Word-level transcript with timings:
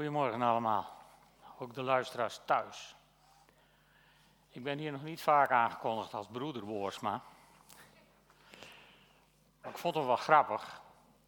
Goedemorgen 0.00 0.42
allemaal, 0.42 0.92
ook 1.58 1.74
de 1.74 1.82
luisteraars 1.82 2.40
thuis. 2.44 2.94
Ik 4.50 4.62
ben 4.62 4.78
hier 4.78 4.92
nog 4.92 5.02
niet 5.02 5.20
vaak 5.20 5.50
aangekondigd 5.50 6.14
als 6.14 6.26
broeder 6.26 6.64
Boersma. 6.64 7.22
Ik 9.64 9.78
vond 9.78 9.94
hem 9.94 10.06
wel 10.06 10.16
grappig. 10.16 10.80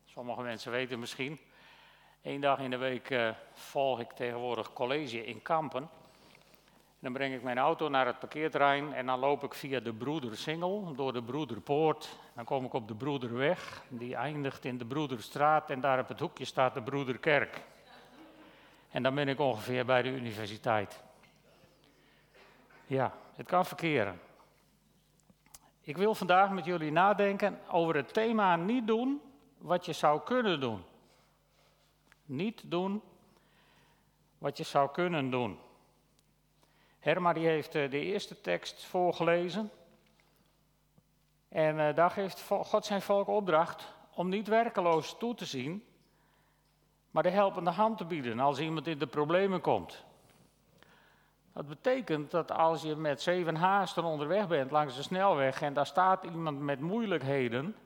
Sommige 0.05 0.43
mensen 0.43 0.73
weten 0.73 0.99
misschien. 0.99 1.41
Eén 2.23 2.41
dag 2.41 2.59
in 2.59 2.71
de 2.71 2.77
week 2.77 3.11
uh, 3.11 3.31
volg 3.53 4.01
ik 4.01 4.11
tegenwoordig 4.11 4.73
college 4.73 5.25
in 5.25 5.43
Kampen. 5.43 5.91
Dan 6.99 7.13
breng 7.13 7.35
ik 7.35 7.43
mijn 7.43 7.59
auto 7.59 7.89
naar 7.89 8.07
het 8.07 8.19
parkeerterrein 8.19 8.93
en 8.93 9.07
dan 9.07 9.19
loop 9.19 9.45
ik 9.45 9.55
via 9.55 9.81
de 9.81 9.93
Broedersingel 9.93 10.95
door 10.95 11.13
de 11.13 11.23
Broederpoort. 11.23 12.19
Dan 12.35 12.45
kom 12.45 12.65
ik 12.65 12.73
op 12.73 12.89
de 12.89 12.95
Broederweg, 12.95 13.83
die 13.89 14.17
eindigt 14.17 14.65
in 14.65 14.79
de 14.79 14.87
Broederstraat 14.87 15.71
en 15.71 15.81
daar 15.81 15.99
op 15.99 16.09
het 16.09 16.21
hoekje 16.21 16.45
staat 16.45 16.75
de 16.75 16.83
Broederkerk. 16.83 17.71
En 18.93 19.03
dan 19.03 19.15
ben 19.15 19.29
ik 19.29 19.39
ongeveer 19.39 19.85
bij 19.85 20.03
de 20.03 20.09
universiteit. 20.09 21.03
Ja, 22.87 23.15
het 23.35 23.47
kan 23.47 23.67
verkeren. 23.67 24.21
Ik 25.81 25.97
wil 25.97 26.15
vandaag 26.15 26.51
met 26.51 26.65
jullie 26.65 26.93
nadenken 26.93 27.59
over 27.69 27.97
het 27.97 28.13
thema 28.13 28.57
niet 28.57 28.87
doen 28.87 29.21
wat 29.59 29.87
je 29.87 29.93
zou 29.93 30.21
kunnen 30.21 30.61
doen. 30.61 30.85
Niet 32.25 32.71
doen 32.71 33.03
wat 34.39 34.57
je 34.57 34.65
zou 34.65 34.91
kunnen 34.91 35.31
doen. 35.31 35.59
Herma 36.99 37.33
die 37.33 37.47
heeft 37.47 37.75
eh, 37.75 37.91
de 37.91 38.01
eerste 38.01 38.41
tekst 38.41 38.85
voorgelezen. 38.85 39.71
En 41.49 41.77
uh, 41.77 41.95
daar 41.95 42.11
geeft 42.11 42.43
God 42.43 42.85
zijn 42.85 43.03
volk 43.03 43.29
opdracht 43.29 43.93
om 44.15 44.29
niet 44.29 44.49
werkeloos 44.49 45.19
toe 45.19 45.35
te 45.35 45.45
zien, 45.45 45.85
maar 47.13 47.23
de 47.23 47.31
helpende 47.31 47.71
hand 47.71 47.99
te 47.99 48.05
bieden 48.05 48.41
als 48.41 48.59
iemand 48.59 48.87
in 48.87 48.99
de 48.99 49.07
problemen 49.07 49.61
komt. 49.61 50.05
Dat 51.53 51.69
betekent 51.69 52.31
dat 52.31 52.53
als 52.53 52.83
je 52.83 52.97
met 52.97 53.23
zeven 53.23 53.57
haasten 53.57 54.05
onderweg 54.05 54.49
bent 54.49 54.71
langs 54.71 54.97
de 54.97 55.03
snelweg 55.03 55.63
en 55.63 55.75
daar 55.75 55.87
staat 55.87 56.25
iemand 56.25 56.61
met 56.61 56.81
moeilijkheden, 56.81 57.77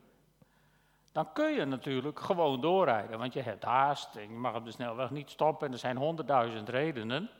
dan 1.12 1.32
kun 1.32 1.52
je 1.52 1.64
natuurlijk 1.64 2.20
gewoon 2.20 2.60
doorrijden, 2.60 3.18
want 3.18 3.32
je 3.32 3.42
hebt 3.42 3.64
haast 3.64 4.16
en 4.16 4.22
je 4.22 4.38
mag 4.38 4.54
op 4.54 4.64
de 4.64 4.70
snelweg 4.70 5.10
niet 5.10 5.30
stoppen 5.30 5.66
en 5.66 5.72
er 5.72 5.78
zijn 5.78 5.96
honderdduizend 5.96 6.68
redenen. 6.68 7.30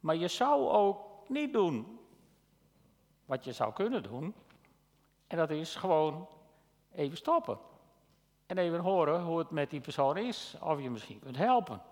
Maar 0.00 0.16
je 0.16 0.28
zou 0.28 0.68
ook 0.68 1.28
niet 1.28 1.52
doen 1.52 1.98
wat 3.24 3.44
je 3.44 3.52
zou 3.52 3.72
kunnen 3.72 4.02
doen, 4.02 4.34
en 5.26 5.36
dat 5.36 5.50
is 5.50 5.74
gewoon 5.74 6.28
even 6.92 7.16
stoppen. 7.16 7.58
En 8.46 8.58
even 8.58 8.80
horen 8.80 9.22
hoe 9.22 9.38
het 9.38 9.50
met 9.50 9.70
die 9.70 9.80
persoon 9.80 10.16
is, 10.16 10.56
of 10.60 10.80
je 10.80 10.90
misschien 10.90 11.18
kunt 11.18 11.36
helpen. 11.36 11.82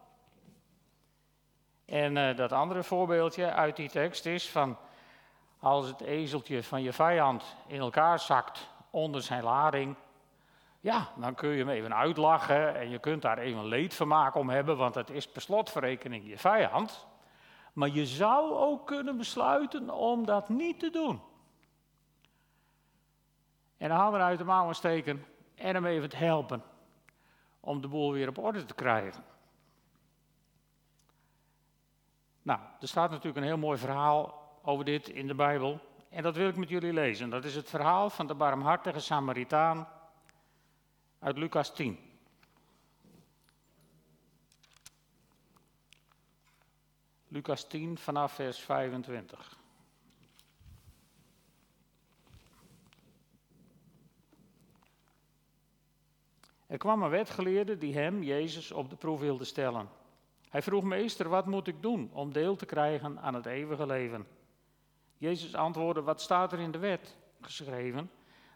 En 1.85 2.17
uh, 2.17 2.37
dat 2.37 2.53
andere 2.53 2.83
voorbeeldje 2.83 3.53
uit 3.53 3.77
die 3.77 3.89
tekst 3.89 4.27
is 4.27 4.51
van 4.51 4.77
als 5.59 5.87
het 5.87 6.01
ezeltje 6.01 6.63
van 6.63 6.83
je 6.83 6.93
vijand 6.93 7.57
in 7.67 7.79
elkaar 7.79 8.19
zakt 8.19 8.69
onder 8.91 9.23
zijn 9.23 9.43
lading, 9.43 9.97
ja, 10.81 11.09
dan 11.17 11.35
kun 11.35 11.49
je 11.49 11.59
hem 11.59 11.69
even 11.69 11.95
uitlachen 11.95 12.77
en 12.77 12.91
je 12.91 12.99
kunt 12.99 13.23
daar 13.23 13.39
even 13.39 13.67
leedvermaak 13.67 14.35
om 14.35 14.49
hebben, 14.51 14.77
want 14.77 14.95
het 14.95 15.11
is 15.11 15.29
per 15.29 15.43
slotverrekening 15.43 16.29
je 16.29 16.39
vijand. 16.39 17.07
Maar 17.73 17.89
je 17.89 18.07
zou 18.07 18.53
ook 18.53 18.87
kunnen 18.87 19.17
besluiten 19.17 19.91
om 19.91 20.27
dat 20.27 20.49
niet 20.49 20.79
te 20.79 20.91
doen. 20.91 21.21
En 23.77 23.89
de 23.89 23.95
handen 23.95 24.21
uit 24.21 24.39
de 24.39 24.45
mouwen 24.45 24.75
steken 24.75 25.25
en 25.55 25.75
hem 25.75 25.87
even 25.87 26.09
te 26.09 26.17
helpen 26.17 26.63
om 27.61 27.81
de 27.81 27.89
boel 27.89 28.13
weer 28.13 28.29
op 28.29 28.39
orde 28.39 28.65
te 28.65 28.75
krijgen. 28.75 29.25
Nou, 32.43 32.61
er 32.81 32.89
staat 32.89 33.11
natuurlijk 33.11 33.37
een 33.37 33.43
heel 33.43 33.59
mooi 33.59 33.79
verhaal 33.79 34.43
over 34.63 34.85
dit 34.85 35.09
in 35.09 35.27
de 35.27 35.35
Bijbel. 35.35 35.81
En 36.09 36.23
dat 36.23 36.37
wil 36.37 36.49
ik 36.49 36.57
met 36.57 36.69
jullie 36.69 36.93
lezen. 36.93 37.31
Dat 37.31 37.45
is 37.45 37.55
het 37.55 37.69
verhaal 37.69 38.11
van 38.11 38.27
de 38.27 38.35
barmhartige 38.35 39.01
Samaritaan 39.01 39.89
uit 41.19 41.39
Lucas 41.39 41.75
10. 41.75 41.99
Lucas 47.29 47.67
10 47.67 47.99
vanaf 47.99 48.33
vers 48.33 48.59
25. 48.59 49.59
Er 56.75 56.81
kwam 56.81 57.03
een 57.03 57.11
wetgeleerde 57.11 57.79
die 57.79 57.95
hem, 57.95 58.23
Jezus, 58.23 58.73
op 58.73 58.91
de 58.91 58.97
proef 58.97 59.21
wilde 59.21 59.45
stellen. 59.45 59.89
Hij 60.49 60.63
vroeg, 60.63 60.83
meester, 60.83 61.29
wat 61.29 61.47
moet 61.47 61.67
ik 61.67 61.83
doen 61.83 62.11
om 62.13 62.33
deel 62.33 62.57
te 62.57 62.67
krijgen 62.67 63.21
aan 63.21 63.35
het 63.35 63.47
eeuwige 63.47 63.87
leven? 63.87 64.27
Jezus 65.19 65.55
antwoordde, 65.55 66.03
wat 66.03 66.21
staat 66.21 66.53
er 66.53 66.59
in 66.59 66.71
de 66.71 66.79
wet 66.79 67.17
geschreven? 67.41 68.11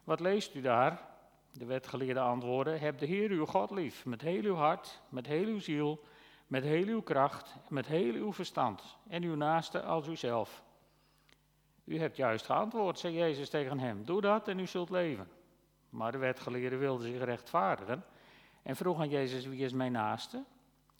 Wat 0.04 0.20
leest 0.20 0.54
u 0.54 0.60
daar? 0.60 1.08
De 1.52 1.64
wetgeleerde 1.64 2.20
antwoordde, 2.20 2.76
heb 2.76 2.98
de 2.98 3.06
Heer 3.06 3.30
uw 3.30 3.46
God 3.46 3.70
lief, 3.70 4.04
met 4.04 4.20
heel 4.20 4.42
uw 4.42 4.54
hart, 4.54 5.00
met 5.08 5.26
heel 5.26 5.46
uw 5.46 5.60
ziel, 5.60 6.00
met 6.46 6.62
heel 6.62 6.86
uw 6.86 7.02
kracht, 7.02 7.54
met 7.68 7.86
heel 7.86 8.14
uw 8.14 8.32
verstand, 8.32 8.96
en 9.08 9.22
uw 9.22 9.36
naaste 9.36 9.82
als 9.82 10.06
uzelf. 10.06 10.62
U 11.84 11.98
hebt 11.98 12.16
juist 12.16 12.46
geantwoord, 12.46 12.98
zei 12.98 13.14
Jezus 13.14 13.50
tegen 13.50 13.78
hem, 13.78 14.04
doe 14.04 14.20
dat 14.20 14.48
en 14.48 14.58
u 14.58 14.66
zult 14.66 14.90
leven. 14.90 15.37
Maar 15.90 16.12
de 16.12 16.18
wetgeleerde 16.18 16.76
wilde 16.76 17.04
zich 17.04 17.24
rechtvaardigen 17.24 18.04
en 18.62 18.76
vroeg 18.76 19.00
aan 19.00 19.08
Jezus, 19.08 19.46
wie 19.46 19.64
is 19.64 19.72
mijn 19.72 19.92
naaste? 19.92 20.44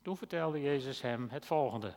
Toen 0.03 0.17
vertelde 0.17 0.61
Jezus 0.61 1.03
hem 1.03 1.29
het 1.31 1.47
volgende. 1.47 1.95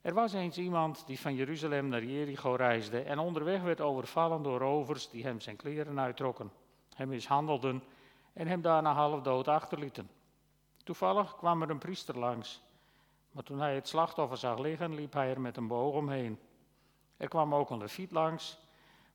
Er 0.00 0.14
was 0.14 0.32
eens 0.32 0.58
iemand 0.58 1.06
die 1.06 1.20
van 1.20 1.34
Jeruzalem 1.34 1.88
naar 1.88 2.04
Jericho 2.04 2.54
reisde 2.54 3.02
en 3.02 3.18
onderweg 3.18 3.62
werd 3.62 3.80
overvallen 3.80 4.42
door 4.42 4.58
rovers 4.58 5.10
die 5.10 5.24
hem 5.24 5.40
zijn 5.40 5.56
kleren 5.56 6.00
uittrokken, 6.00 6.52
hem 6.94 7.08
mishandelden 7.08 7.82
en 8.32 8.46
hem 8.46 8.60
daarna 8.60 8.92
half 8.92 9.22
dood 9.22 9.48
achterlieten. 9.48 10.10
Toevallig 10.84 11.36
kwam 11.36 11.62
er 11.62 11.70
een 11.70 11.78
priester 11.78 12.18
langs, 12.18 12.62
maar 13.30 13.42
toen 13.42 13.60
hij 13.60 13.74
het 13.74 13.88
slachtoffer 13.88 14.36
zag 14.36 14.58
liggen, 14.58 14.94
liep 14.94 15.12
hij 15.12 15.30
er 15.30 15.40
met 15.40 15.56
een 15.56 15.66
boog 15.66 15.94
omheen. 15.94 16.38
Er 17.16 17.28
kwam 17.28 17.54
ook 17.54 17.70
een 17.70 17.78
leviet 17.78 18.10
langs 18.10 18.58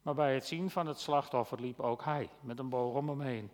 maar 0.07 0.15
bij 0.15 0.33
het 0.33 0.45
zien 0.45 0.69
van 0.69 0.87
het 0.87 0.99
slachtoffer 0.99 1.61
liep 1.61 1.79
ook 1.79 2.03
hij 2.03 2.29
met 2.41 2.59
een 2.59 2.69
boog 2.69 2.95
om 2.95 3.09
hem 3.09 3.21
heen. 3.21 3.51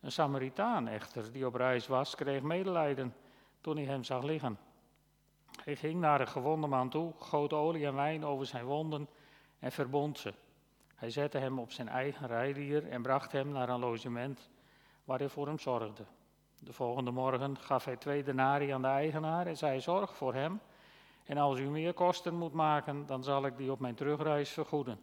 Een 0.00 0.12
Samaritaan 0.12 0.88
echter, 0.88 1.32
die 1.32 1.46
op 1.46 1.54
reis 1.54 1.86
was, 1.86 2.14
kreeg 2.14 2.42
medelijden 2.42 3.14
toen 3.60 3.76
hij 3.76 3.84
hem 3.84 4.04
zag 4.04 4.22
liggen. 4.22 4.58
Hij 5.64 5.76
ging 5.76 6.00
naar 6.00 6.18
de 6.18 6.26
gewonde 6.26 6.66
man 6.66 6.88
toe, 6.88 7.12
goot 7.18 7.52
olie 7.52 7.86
en 7.86 7.94
wijn 7.94 8.24
over 8.24 8.46
zijn 8.46 8.64
wonden 8.64 9.08
en 9.58 9.72
verbond 9.72 10.18
ze. 10.18 10.34
Hij 10.94 11.10
zette 11.10 11.38
hem 11.38 11.58
op 11.58 11.72
zijn 11.72 11.88
eigen 11.88 12.26
rijdier 12.26 12.88
en 12.88 13.02
bracht 13.02 13.32
hem 13.32 13.48
naar 13.48 13.68
een 13.68 13.80
logement 13.80 14.50
waar 15.04 15.18
hij 15.18 15.28
voor 15.28 15.46
hem 15.46 15.58
zorgde. 15.58 16.04
De 16.58 16.72
volgende 16.72 17.10
morgen 17.10 17.58
gaf 17.58 17.84
hij 17.84 17.96
twee 17.96 18.22
denarii 18.22 18.70
aan 18.70 18.82
de 18.82 18.88
eigenaar 18.88 19.46
en 19.46 19.56
zei: 19.56 19.80
Zorg 19.80 20.16
voor 20.16 20.34
hem. 20.34 20.60
En 21.24 21.38
als 21.38 21.58
u 21.58 21.68
meer 21.68 21.94
kosten 21.94 22.34
moet 22.34 22.52
maken, 22.52 23.06
dan 23.06 23.24
zal 23.24 23.46
ik 23.46 23.56
die 23.56 23.72
op 23.72 23.80
mijn 23.80 23.94
terugreis 23.94 24.50
vergoeden. 24.50 25.00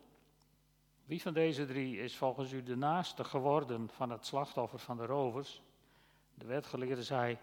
Wie 1.12 1.22
van 1.22 1.34
deze 1.34 1.66
drie 1.66 1.98
is 1.98 2.16
volgens 2.16 2.52
u 2.52 2.64
de 2.64 2.76
naaste 2.76 3.24
geworden 3.24 3.90
van 3.90 4.10
het 4.10 4.26
slachtoffer 4.26 4.80
van 4.80 4.98
de 4.98 5.06
rovers? 5.06 5.62
De 6.34 6.46
wetgeleerde 6.46 7.04
zei, 7.04 7.38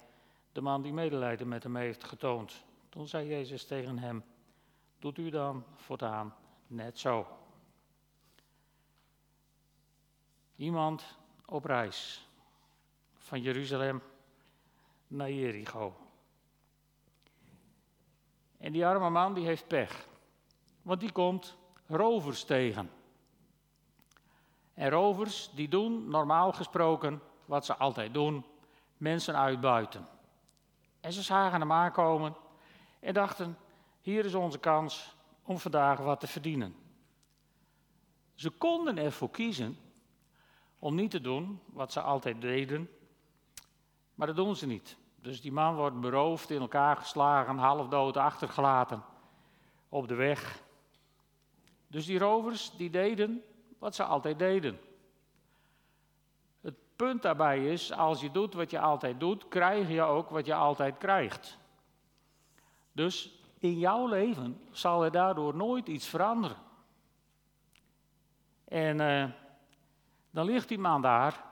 de 0.52 0.60
man 0.60 0.82
die 0.82 0.92
medelijden 0.92 1.48
met 1.48 1.62
hem 1.62 1.76
heeft 1.76 2.04
getoond. 2.04 2.64
Toen 2.88 3.08
zei 3.08 3.28
Jezus 3.28 3.66
tegen 3.66 3.98
hem, 3.98 4.24
doet 4.98 5.18
u 5.18 5.30
dan 5.30 5.64
voortaan 5.74 6.34
net 6.66 6.98
zo. 6.98 7.26
Iemand 10.56 11.18
op 11.44 11.64
reis 11.64 12.28
van 13.14 13.42
Jeruzalem 13.42 14.02
naar 15.06 15.30
Jericho. 15.30 15.96
En 18.58 18.72
die 18.72 18.86
arme 18.86 19.10
man 19.10 19.34
die 19.34 19.46
heeft 19.46 19.66
pech, 19.66 20.08
want 20.82 21.00
die 21.00 21.12
komt 21.12 21.56
rovers 21.86 22.44
tegen. 22.44 22.96
En 24.78 24.90
rovers 24.90 25.50
die 25.54 25.68
doen 25.68 26.08
normaal 26.08 26.52
gesproken 26.52 27.20
wat 27.44 27.64
ze 27.64 27.76
altijd 27.76 28.14
doen: 28.14 28.44
mensen 28.96 29.36
uitbuiten. 29.36 30.08
En 31.00 31.12
ze 31.12 31.22
zagen 31.22 31.60
hem 31.60 31.72
aankomen 31.72 32.36
en 33.00 33.14
dachten: 33.14 33.58
hier 34.00 34.24
is 34.24 34.34
onze 34.34 34.58
kans 34.58 35.16
om 35.42 35.58
vandaag 35.58 35.98
wat 35.98 36.20
te 36.20 36.26
verdienen. 36.26 36.74
Ze 38.34 38.50
konden 38.50 38.98
ervoor 38.98 39.30
kiezen 39.30 39.78
om 40.78 40.94
niet 40.94 41.10
te 41.10 41.20
doen 41.20 41.60
wat 41.66 41.92
ze 41.92 42.00
altijd 42.00 42.40
deden, 42.40 42.90
maar 44.14 44.26
dat 44.26 44.36
doen 44.36 44.56
ze 44.56 44.66
niet. 44.66 44.96
Dus 45.16 45.40
die 45.40 45.52
man 45.52 45.74
wordt 45.74 46.00
beroofd, 46.00 46.50
in 46.50 46.60
elkaar 46.60 46.96
geslagen, 46.96 47.58
half 47.58 47.88
dood 47.88 48.16
achtergelaten 48.16 49.04
op 49.88 50.08
de 50.08 50.14
weg. 50.14 50.62
Dus 51.86 52.06
die 52.06 52.18
rovers 52.18 52.70
die 52.76 52.90
deden 52.90 53.42
wat 53.78 53.94
ze 53.94 54.04
altijd 54.04 54.38
deden. 54.38 54.80
Het 56.60 56.74
punt 56.96 57.22
daarbij 57.22 57.72
is, 57.72 57.92
als 57.92 58.20
je 58.20 58.30
doet 58.30 58.54
wat 58.54 58.70
je 58.70 58.80
altijd 58.80 59.20
doet, 59.20 59.48
krijg 59.48 59.88
je 59.88 60.02
ook 60.02 60.30
wat 60.30 60.46
je 60.46 60.54
altijd 60.54 60.98
krijgt. 60.98 61.58
Dus 62.92 63.42
in 63.58 63.78
jouw 63.78 64.06
leven 64.06 64.60
zal 64.70 65.04
er 65.04 65.10
daardoor 65.10 65.54
nooit 65.54 65.88
iets 65.88 66.06
veranderen. 66.06 66.56
En 68.64 69.00
uh, 69.00 69.24
dan 70.30 70.46
ligt 70.46 70.68
die 70.68 70.78
man 70.78 71.02
daar. 71.02 71.46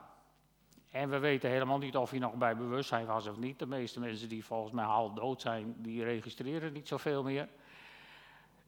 En 0.91 1.09
we 1.09 1.19
weten 1.19 1.49
helemaal 1.49 1.77
niet 1.77 1.97
of 1.97 2.09
hij 2.09 2.19
nog 2.19 2.33
bij 2.33 2.57
bewustzijn 2.57 3.05
was 3.05 3.27
of 3.27 3.37
niet. 3.37 3.59
De 3.59 3.65
meeste 3.65 3.99
mensen 3.99 4.29
die 4.29 4.45
volgens 4.45 4.73
mij 4.73 4.85
half 4.85 5.13
dood 5.13 5.41
zijn, 5.41 5.75
die 5.77 6.03
registreren 6.03 6.73
niet 6.73 6.87
zoveel 6.87 7.23
meer. 7.23 7.49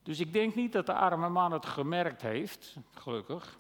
Dus 0.04 0.20
ik 0.20 0.34
denk 0.34 0.56
niet 0.56 0.72
dat 0.72 0.86
de 0.86 0.94
arme 0.94 1.30
man 1.30 1.52
het 1.52 1.66
gemerkt 1.66 2.22
heeft, 2.22 2.76
gelukkig. 2.94 3.58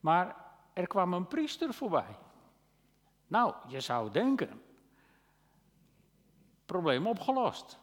Maar 0.00 0.36
er 0.72 0.86
kwam 0.86 1.12
een 1.12 1.26
priester 1.26 1.74
voorbij. 1.74 2.18
Nou, 3.26 3.54
je 3.68 3.80
zou 3.80 4.10
denken, 4.10 4.62
probleem 6.66 7.06
opgelost. 7.06 7.78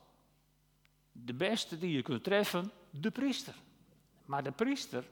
De 1.12 1.34
beste 1.34 1.78
die 1.78 1.96
je 1.96 2.02
kunt 2.02 2.24
treffen, 2.24 2.72
de 2.90 3.12
priester. 3.12 3.56
Maar 4.26 4.44
de 4.44 4.52
priester, 4.52 5.04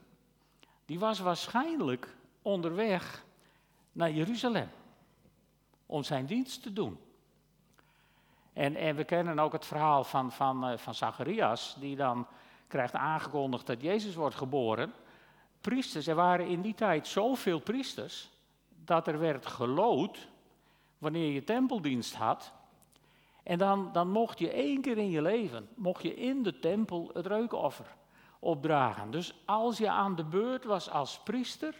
die 0.84 0.98
was 0.98 1.18
waarschijnlijk 1.18 2.16
onderweg 2.42 3.24
naar 3.92 4.10
Jeruzalem 4.10 4.70
om 5.86 6.02
zijn 6.02 6.26
dienst 6.26 6.62
te 6.62 6.72
doen. 6.72 6.98
En, 8.52 8.76
en 8.76 8.96
we 8.96 9.04
kennen 9.04 9.38
ook 9.38 9.52
het 9.52 9.66
verhaal 9.66 10.04
van, 10.04 10.32
van, 10.32 10.70
uh, 10.70 10.76
van 10.76 10.94
Zacharias, 10.94 11.76
die 11.78 11.96
dan 11.96 12.26
krijgt 12.72 12.94
aangekondigd 12.94 13.66
dat 13.66 13.82
Jezus 13.82 14.14
wordt 14.14 14.34
geboren. 14.34 14.92
Priesters, 15.60 16.06
er 16.06 16.14
waren 16.14 16.46
in 16.46 16.60
die 16.60 16.74
tijd 16.74 17.06
zoveel 17.06 17.58
priesters, 17.58 18.30
dat 18.84 19.06
er 19.06 19.18
werd 19.18 19.46
gelood 19.46 20.28
wanneer 20.98 21.32
je 21.32 21.44
tempeldienst 21.44 22.14
had. 22.14 22.52
En 23.42 23.58
dan, 23.58 23.90
dan 23.92 24.08
mocht 24.10 24.38
je 24.38 24.50
één 24.50 24.80
keer 24.80 24.98
in 24.98 25.10
je 25.10 25.22
leven, 25.22 25.68
mocht 25.74 26.02
je 26.02 26.14
in 26.14 26.42
de 26.42 26.58
tempel 26.58 27.10
het 27.14 27.26
reukoffer 27.26 27.86
opdragen. 28.38 29.10
Dus 29.10 29.34
als 29.44 29.78
je 29.78 29.90
aan 29.90 30.14
de 30.14 30.24
beurt 30.24 30.64
was 30.64 30.90
als 30.90 31.18
priester, 31.18 31.74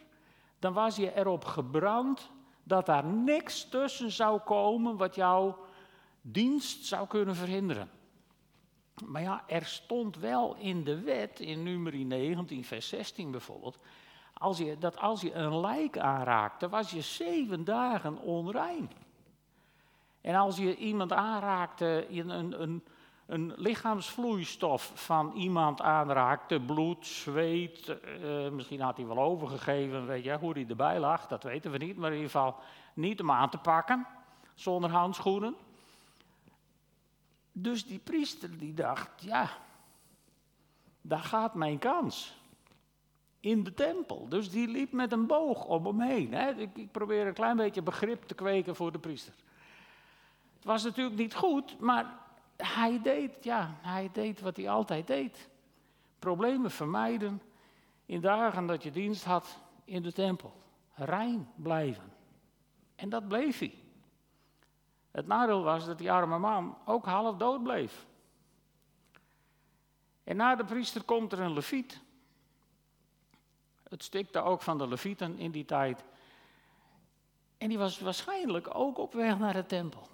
dan 0.58 0.72
was 0.72 0.96
je 0.96 1.14
erop 1.14 1.44
gebrand 1.44 2.30
dat 2.62 2.86
daar 2.86 3.04
niks 3.04 3.68
tussen 3.68 4.10
zou 4.10 4.40
komen 4.40 4.96
wat 4.96 5.14
jouw 5.14 5.58
dienst 6.20 6.86
zou 6.86 7.06
kunnen 7.06 7.36
verhinderen. 7.36 7.90
Maar 9.04 9.22
ja, 9.22 9.42
er 9.46 9.64
stond 9.64 10.16
wel 10.16 10.56
in 10.56 10.84
de 10.84 11.00
wet, 11.00 11.40
in 11.40 11.62
nummer 11.62 11.94
19, 11.94 12.64
vers 12.64 12.88
16 12.88 13.30
bijvoorbeeld, 13.30 13.78
als 14.32 14.58
je, 14.58 14.78
dat 14.78 14.98
als 14.98 15.20
je 15.20 15.34
een 15.34 15.60
lijk 15.60 15.98
aanraakte, 15.98 16.68
was 16.68 16.90
je 16.90 17.00
zeven 17.00 17.64
dagen 17.64 18.18
onrein. 18.18 18.90
En 20.20 20.34
als 20.34 20.56
je 20.56 20.76
iemand 20.76 21.12
aanraakte, 21.12 22.06
een, 22.10 22.62
een, 22.62 22.82
een 23.26 23.52
lichaamsvloeistof 23.56 24.92
van 24.94 25.32
iemand 25.32 25.80
aanraakte, 25.80 26.60
bloed, 26.60 27.06
zweet, 27.06 27.88
uh, 27.88 28.48
misschien 28.48 28.80
had 28.80 28.96
hij 28.96 29.06
wel 29.06 29.18
overgegeven, 29.18 30.06
weet 30.06 30.24
je 30.24 30.38
hoe 30.38 30.52
hij 30.52 30.66
erbij 30.68 30.98
lag, 30.98 31.26
dat 31.26 31.42
weten 31.42 31.70
we 31.70 31.78
niet, 31.78 31.96
maar 31.96 32.10
in 32.10 32.16
ieder 32.16 32.30
geval 32.30 32.56
niet 32.94 33.20
om 33.20 33.30
aan 33.30 33.50
te 33.50 33.58
pakken, 33.58 34.06
zonder 34.54 34.90
handschoenen. 34.90 35.54
Dus 37.52 37.86
die 37.86 37.98
priester 37.98 38.58
die 38.58 38.74
dacht, 38.74 39.22
ja, 39.22 39.50
daar 41.00 41.22
gaat 41.22 41.54
mijn 41.54 41.78
kans. 41.78 42.40
In 43.40 43.64
de 43.64 43.74
tempel. 43.74 44.28
Dus 44.28 44.50
die 44.50 44.68
liep 44.68 44.92
met 44.92 45.12
een 45.12 45.26
boog 45.26 45.64
om 45.64 45.86
hem 45.86 46.00
heen. 46.00 46.34
Hè. 46.34 46.50
Ik, 46.50 46.76
ik 46.76 46.92
probeer 46.92 47.26
een 47.26 47.34
klein 47.34 47.56
beetje 47.56 47.82
begrip 47.82 48.22
te 48.22 48.34
kweken 48.34 48.76
voor 48.76 48.92
de 48.92 48.98
priester. 48.98 49.34
Het 50.56 50.64
was 50.64 50.84
natuurlijk 50.84 51.16
niet 51.16 51.34
goed, 51.34 51.78
maar 51.80 52.18
hij 52.56 53.00
deed, 53.02 53.44
ja, 53.44 53.76
hij 53.80 54.10
deed 54.12 54.40
wat 54.40 54.56
hij 54.56 54.68
altijd 54.68 55.06
deed. 55.06 55.48
Problemen 56.18 56.70
vermijden 56.70 57.42
in 58.06 58.20
dagen 58.20 58.66
dat 58.66 58.82
je 58.82 58.90
dienst 58.90 59.24
had 59.24 59.60
in 59.84 60.02
de 60.02 60.12
tempel. 60.12 60.62
Rein 60.94 61.48
blijven. 61.54 62.12
En 62.94 63.08
dat 63.08 63.28
bleef 63.28 63.58
hij. 63.58 63.81
Het 65.12 65.26
nadeel 65.26 65.62
was 65.62 65.86
dat 65.86 65.98
die 65.98 66.12
arme 66.12 66.38
man 66.38 66.76
ook 66.84 67.04
half 67.04 67.36
dood 67.36 67.62
bleef. 67.62 68.06
En 70.24 70.36
na 70.36 70.56
de 70.56 70.64
priester 70.64 71.02
komt 71.02 71.32
er 71.32 71.40
een 71.40 71.52
leviet. 71.52 72.00
Het 73.82 74.02
stikte 74.02 74.40
ook 74.40 74.62
van 74.62 74.78
de 74.78 74.88
levieten 74.88 75.38
in 75.38 75.50
die 75.50 75.64
tijd. 75.64 76.04
En 77.58 77.68
die 77.68 77.78
was 77.78 78.00
waarschijnlijk 78.00 78.74
ook 78.74 78.98
op 78.98 79.12
weg 79.12 79.38
naar 79.38 79.52
de 79.52 79.66
tempel. 79.66 80.08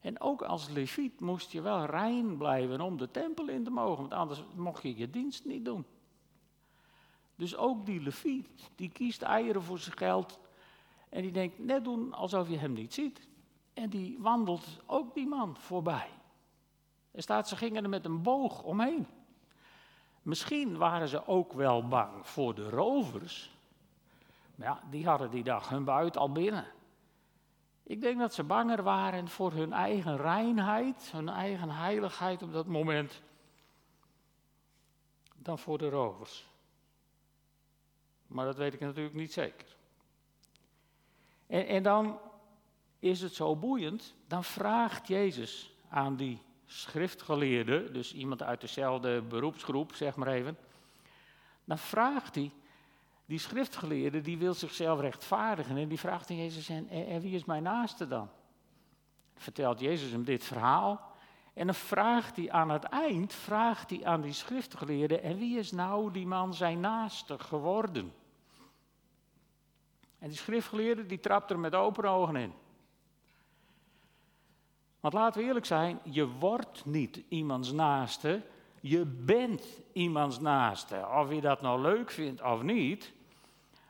En 0.00 0.20
ook 0.20 0.42
als 0.42 0.68
leviet 0.68 1.20
moest 1.20 1.52
je 1.52 1.60
wel 1.60 1.84
rein 1.84 2.36
blijven 2.36 2.80
om 2.80 2.96
de 2.96 3.10
tempel 3.10 3.48
in 3.48 3.64
te 3.64 3.70
mogen, 3.70 4.00
want 4.00 4.12
anders 4.12 4.42
mocht 4.54 4.82
je 4.82 4.96
je 4.96 5.10
dienst 5.10 5.44
niet 5.44 5.64
doen. 5.64 5.84
Dus 7.36 7.56
ook 7.56 7.86
die 7.86 8.00
leviet, 8.00 8.70
die 8.74 8.90
kiest 8.90 9.22
eieren 9.22 9.62
voor 9.62 9.78
zijn 9.78 9.96
geld 9.96 10.40
en 11.14 11.22
die 11.22 11.32
denkt 11.32 11.58
net 11.58 11.84
doen 11.84 12.12
alsof 12.12 12.48
je 12.48 12.56
hem 12.56 12.72
niet 12.72 12.94
ziet. 12.94 13.28
En 13.74 13.90
die 13.90 14.18
wandelt 14.18 14.66
ook 14.86 15.14
die 15.14 15.26
man 15.26 15.56
voorbij. 15.56 16.08
Er 17.10 17.22
staat, 17.22 17.48
ze 17.48 17.56
gingen 17.56 17.82
er 17.82 17.88
met 17.88 18.04
een 18.04 18.22
boog 18.22 18.62
omheen. 18.62 19.06
Misschien 20.22 20.76
waren 20.76 21.08
ze 21.08 21.26
ook 21.26 21.52
wel 21.52 21.88
bang 21.88 22.26
voor 22.26 22.54
de 22.54 22.68
rovers. 22.68 23.50
Maar 24.54 24.66
ja, 24.66 24.82
die 24.90 25.06
hadden 25.06 25.30
die 25.30 25.42
dag 25.42 25.68
hun 25.68 25.84
buit 25.84 26.16
al 26.16 26.32
binnen. 26.32 26.66
Ik 27.82 28.00
denk 28.00 28.18
dat 28.18 28.34
ze 28.34 28.44
banger 28.44 28.82
waren 28.82 29.28
voor 29.28 29.52
hun 29.52 29.72
eigen 29.72 30.16
reinheid, 30.16 31.10
hun 31.12 31.28
eigen 31.28 31.70
heiligheid 31.70 32.42
op 32.42 32.52
dat 32.52 32.66
moment, 32.66 33.22
dan 35.36 35.58
voor 35.58 35.78
de 35.78 35.88
rovers. 35.88 36.46
Maar 38.26 38.44
dat 38.44 38.56
weet 38.56 38.74
ik 38.74 38.80
natuurlijk 38.80 39.14
niet 39.14 39.32
zeker. 39.32 39.74
En, 41.54 41.66
en 41.66 41.82
dan 41.82 42.18
is 42.98 43.20
het 43.20 43.34
zo 43.34 43.56
boeiend, 43.56 44.14
dan 44.26 44.44
vraagt 44.44 45.08
Jezus 45.08 45.76
aan 45.88 46.16
die 46.16 46.42
schriftgeleerde, 46.66 47.90
dus 47.90 48.14
iemand 48.14 48.42
uit 48.42 48.60
dezelfde 48.60 49.22
beroepsgroep, 49.22 49.94
zeg 49.94 50.16
maar 50.16 50.28
even, 50.28 50.56
dan 51.64 51.78
vraagt 51.78 52.34
hij, 52.34 52.50
die 53.26 53.38
schriftgeleerde 53.38 54.20
die 54.20 54.38
wil 54.38 54.54
zichzelf 54.54 55.00
rechtvaardigen 55.00 55.76
en 55.76 55.88
die 55.88 55.98
vraagt 55.98 56.30
aan 56.30 56.36
Jezus, 56.36 56.68
en, 56.68 56.88
en 56.88 57.20
wie 57.20 57.34
is 57.34 57.44
mijn 57.44 57.62
naaste 57.62 58.08
dan? 58.08 58.28
Vertelt 59.34 59.80
Jezus 59.80 60.10
hem 60.10 60.24
dit 60.24 60.44
verhaal 60.44 61.12
en 61.52 61.66
dan 61.66 61.74
vraagt 61.74 62.36
hij 62.36 62.50
aan 62.50 62.70
het 62.70 62.84
eind, 62.84 63.32
vraagt 63.32 63.90
hij 63.90 64.04
aan 64.04 64.20
die 64.20 64.32
schriftgeleerde, 64.32 65.20
en 65.20 65.38
wie 65.38 65.58
is 65.58 65.72
nou 65.72 66.12
die 66.12 66.26
man 66.26 66.54
zijn 66.54 66.80
naaste 66.80 67.38
geworden? 67.38 68.12
En 70.24 70.30
die 70.30 70.38
schriftgeleerde 70.38 71.06
die 71.06 71.20
trapt 71.20 71.50
er 71.50 71.58
met 71.58 71.74
open 71.74 72.04
ogen 72.04 72.36
in. 72.36 72.52
Want 75.00 75.14
laten 75.14 75.40
we 75.40 75.46
eerlijk 75.46 75.66
zijn, 75.66 76.00
je 76.02 76.28
wordt 76.28 76.84
niet 76.84 77.22
iemands 77.28 77.72
naaste, 77.72 78.42
je 78.80 79.04
bent 79.04 79.66
iemands 79.92 80.40
naaste. 80.40 81.06
Of 81.14 81.32
je 81.32 81.40
dat 81.40 81.60
nou 81.60 81.80
leuk 81.80 82.10
vindt 82.10 82.42
of 82.42 82.62
niet, 82.62 83.12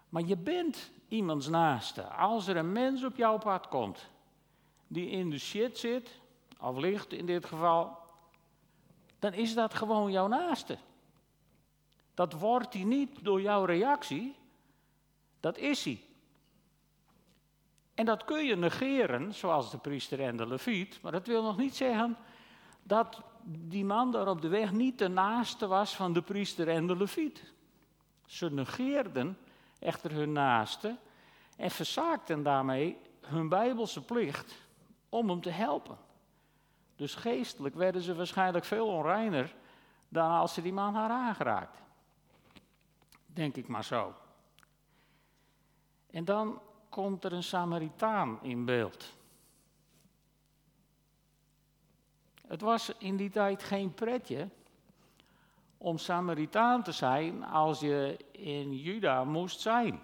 maar 0.09 0.23
je 0.23 0.37
bent 0.37 0.91
iemands 1.09 1.49
naaste. 1.49 2.03
Als 2.03 2.47
er 2.47 2.57
een 2.57 2.73
mens 2.73 3.05
op 3.05 3.17
jouw 3.17 3.39
pad 3.39 3.69
komt 3.69 4.11
die 4.87 5.09
in 5.11 5.31
de 5.31 5.39
shit 5.39 5.79
zit, 5.79 6.21
of 6.61 6.77
ligt 6.77 7.13
in 7.13 7.27
dit 7.27 7.45
geval, 7.45 7.97
dan 9.19 9.33
is 9.33 9.55
dat 9.55 9.75
gewoon 9.75 10.11
jouw 10.11 10.27
naaste. 10.27 10.79
Dat 12.15 12.33
wordt 12.33 12.75
hij 12.75 12.85
niet 12.85 13.25
door 13.25 13.41
jouw 13.41 13.65
reactie, 13.65 14.37
dat 15.41 15.59
is 15.59 15.85
hij. 15.85 16.01
En 17.95 18.05
dat 18.05 18.25
kun 18.25 18.45
je 18.45 18.57
negeren, 18.57 19.35
zoals 19.35 19.71
de 19.71 19.79
priester 19.79 20.21
en 20.21 20.37
de 20.37 20.47
leviet, 20.47 20.99
maar 21.03 21.13
dat 21.13 21.27
wil 21.27 21.43
nog 21.43 21.57
niet 21.57 21.77
zeggen 21.77 22.17
dat 22.83 23.23
die 23.45 23.85
man 23.85 24.13
daar 24.13 24.29
op 24.29 24.41
de 24.41 24.49
weg 24.49 24.73
niet 24.73 24.99
de 24.99 25.09
naaste 25.09 25.67
was 25.67 25.97
van 25.97 26.13
de 26.13 26.23
priester 26.23 26.69
en 26.69 26.87
de 26.87 26.97
leviet. 26.97 27.53
Ze 28.27 28.51
negeerden 28.51 29.39
echter 29.79 30.13
hun 30.13 30.33
naaste 30.33 30.97
en 31.57 31.71
verzaakten 31.71 32.43
daarmee 32.43 32.97
hun 33.21 33.49
bijbelse 33.49 34.03
plicht 34.03 34.55
om 35.09 35.29
hem 35.29 35.41
te 35.41 35.51
helpen. 35.51 35.99
Dus 36.97 37.15
geestelijk 37.15 37.75
werden 37.75 38.03
ze 38.03 38.15
waarschijnlijk 38.15 38.65
veel 38.65 38.87
onreiner 38.87 39.55
dan 40.09 40.31
als 40.31 40.55
ze 40.55 40.63
die 40.63 40.73
man 40.73 40.95
hadden 40.95 41.17
aangeraakt. 41.17 41.83
Denk 43.27 43.57
ik 43.57 43.69
maar 43.69 43.85
zo. 43.85 44.15
En 46.11 46.25
dan 46.25 46.61
komt 46.95 47.25
er 47.25 47.33
een 47.33 47.43
Samaritaan 47.43 48.39
in 48.43 48.65
beeld. 48.65 49.17
Het 52.47 52.61
was 52.61 52.93
in 52.99 53.17
die 53.17 53.31
tijd 53.31 53.63
geen 53.63 53.95
pretje 53.95 54.49
om 55.79 55.99
Samaritaan 55.99 56.83
te 56.83 56.93
zijn 56.93 57.45
als 57.45 57.81
je 57.81 58.17
in 58.33 58.77
Juda 58.77 59.25
moest 59.25 59.61
zijn. 59.61 60.01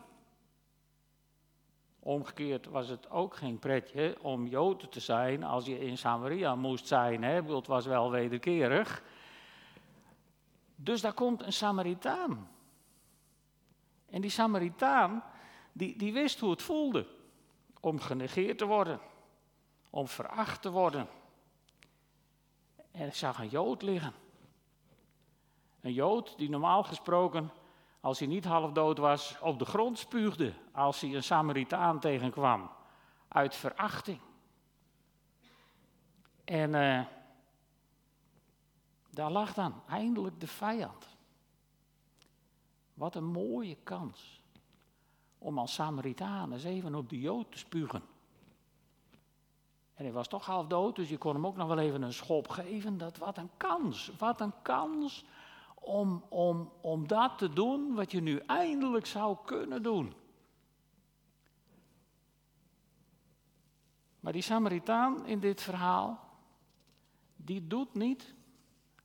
Omgekeerd 1.98 2.66
was 2.66 2.88
het 2.88 3.10
ook 3.10 3.36
geen 3.36 3.58
pretje 3.58 4.16
om 4.20 4.46
Jood 4.46 4.92
te 4.92 5.00
zijn 5.00 5.44
als 5.44 5.66
je 5.66 5.78
in 5.78 5.98
Samaria 5.98 6.54
moest 6.54 6.86
zijn. 6.86 7.22
Hè? 7.22 7.42
Het 7.42 7.66
was 7.66 7.86
wel 7.86 8.10
wederkerig. 8.10 9.02
Dus 10.74 11.00
daar 11.00 11.14
komt 11.14 11.42
een 11.42 11.52
Samaritaan. 11.52 12.50
En 14.06 14.20
die 14.20 14.30
Samaritaan, 14.30 15.22
die, 15.72 15.98
die 15.98 16.12
wist 16.12 16.40
hoe 16.40 16.50
het 16.50 16.62
voelde 16.62 17.06
om 17.80 18.00
genegeerd 18.00 18.58
te 18.58 18.66
worden, 18.66 19.00
om 19.90 20.08
veracht 20.08 20.62
te 20.62 20.70
worden. 20.70 21.08
En 22.90 23.06
ik 23.06 23.14
zag 23.14 23.38
een 23.38 23.48
Jood 23.48 23.82
liggen. 23.82 24.12
Een 25.80 25.92
Jood 25.92 26.38
die 26.38 26.50
normaal 26.50 26.82
gesproken, 26.82 27.50
als 28.00 28.18
hij 28.18 28.28
niet 28.28 28.44
half 28.44 28.72
dood 28.72 28.98
was, 28.98 29.36
op 29.40 29.58
de 29.58 29.64
grond 29.64 29.98
spuugde 29.98 30.52
als 30.72 31.00
hij 31.00 31.14
een 31.14 31.22
Samaritaan 31.22 32.00
tegenkwam. 32.00 32.70
Uit 33.28 33.54
verachting. 33.54 34.20
En 36.44 36.74
uh, 36.74 37.06
daar 39.10 39.30
lag 39.30 39.54
dan 39.54 39.82
eindelijk 39.88 40.40
de 40.40 40.46
vijand. 40.46 41.16
Wat 42.94 43.14
een 43.14 43.24
mooie 43.24 43.76
kans 43.82 44.39
om 45.40 45.58
als 45.58 45.74
Samaritaan 45.74 46.52
eens 46.52 46.64
even 46.64 46.94
op 46.94 47.08
de 47.08 47.20
Jood 47.20 47.52
te 47.52 47.58
spugen. 47.58 48.02
En 49.94 50.04
hij 50.04 50.12
was 50.12 50.28
toch 50.28 50.46
half 50.46 50.66
dood, 50.66 50.96
dus 50.96 51.08
je 51.08 51.18
kon 51.18 51.34
hem 51.34 51.46
ook 51.46 51.56
nog 51.56 51.68
wel 51.68 51.78
even 51.78 52.02
een 52.02 52.12
schop 52.12 52.48
geven. 52.48 52.98
Dat, 52.98 53.16
wat 53.16 53.38
een 53.38 53.50
kans, 53.56 54.12
wat 54.18 54.40
een 54.40 54.52
kans 54.62 55.24
om, 55.74 56.24
om, 56.28 56.72
om 56.80 57.06
dat 57.06 57.38
te 57.38 57.48
doen 57.48 57.94
wat 57.94 58.10
je 58.10 58.20
nu 58.20 58.36
eindelijk 58.36 59.06
zou 59.06 59.36
kunnen 59.44 59.82
doen. 59.82 60.14
Maar 64.20 64.32
die 64.32 64.42
Samaritaan 64.42 65.26
in 65.26 65.40
dit 65.40 65.60
verhaal, 65.60 66.28
die 67.36 67.66
doet 67.66 67.94
niet 67.94 68.34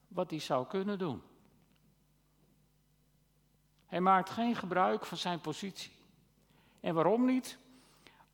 wat 0.08 0.30
hij 0.30 0.40
zou 0.40 0.68
kunnen 0.68 0.98
doen. 0.98 1.22
Hij 3.86 4.02
maakt 4.02 4.30
geen 4.30 4.56
gebruik 4.56 5.06
van 5.06 5.18
zijn 5.18 5.42
positie. 5.42 5.92
En 6.86 6.94
waarom 6.94 7.26
niet? 7.26 7.58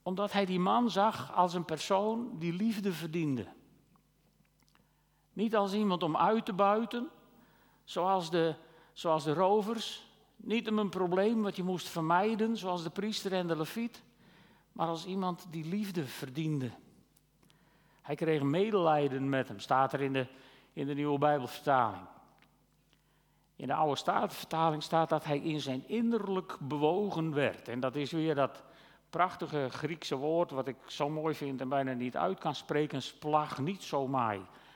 Omdat 0.01 0.31
hij 0.31 0.45
die 0.45 0.59
man 0.59 0.89
zag 0.89 1.35
als 1.35 1.53
een 1.53 1.65
persoon 1.65 2.39
die 2.39 2.53
liefde 2.53 2.93
verdiende. 2.93 3.47
Niet 5.33 5.55
als 5.55 5.73
iemand 5.73 6.03
om 6.03 6.17
uit 6.17 6.45
te 6.45 6.53
buiten, 6.53 7.09
zoals 7.83 8.29
de, 8.29 8.55
zoals 8.93 9.23
de 9.23 9.33
rovers. 9.33 10.07
Niet 10.35 10.69
om 10.69 10.79
een 10.79 10.89
probleem 10.89 11.41
wat 11.41 11.55
je 11.55 11.63
moest 11.63 11.87
vermijden, 11.87 12.57
zoals 12.57 12.83
de 12.83 12.89
priester 12.89 13.33
en 13.33 13.47
de 13.47 13.57
leviet. 13.57 14.03
Maar 14.71 14.87
als 14.87 15.05
iemand 15.05 15.47
die 15.49 15.65
liefde 15.65 16.05
verdiende. 16.05 16.71
Hij 18.01 18.15
kreeg 18.15 18.41
medelijden 18.41 19.29
met 19.29 19.47
hem, 19.47 19.59
staat 19.59 19.93
er 19.93 20.01
in 20.01 20.13
de, 20.13 20.27
in 20.73 20.87
de 20.87 20.93
nieuwe 20.93 21.17
Bijbelvertaling. 21.17 22.07
In 23.61 23.67
de 23.67 23.73
oude 23.73 23.95
Statenvertaling 23.95 24.83
staat 24.83 25.09
dat 25.09 25.23
hij 25.23 25.37
in 25.37 25.59
zijn 25.59 25.83
innerlijk 25.87 26.57
bewogen 26.59 27.33
werd. 27.33 27.67
En 27.67 27.79
dat 27.79 27.95
is 27.95 28.11
weer 28.11 28.35
dat 28.35 28.63
prachtige 29.09 29.67
Griekse 29.69 30.15
woord 30.15 30.51
wat 30.51 30.67
ik 30.67 30.75
zo 30.85 31.09
mooi 31.09 31.35
vind 31.35 31.61
en 31.61 31.69
bijna 31.69 31.93
niet 31.93 32.17
uit 32.17 32.39
kan 32.39 32.55
spreken, 32.55 33.01
splag 33.01 33.59
niet 33.59 33.83
zo. 33.83 34.09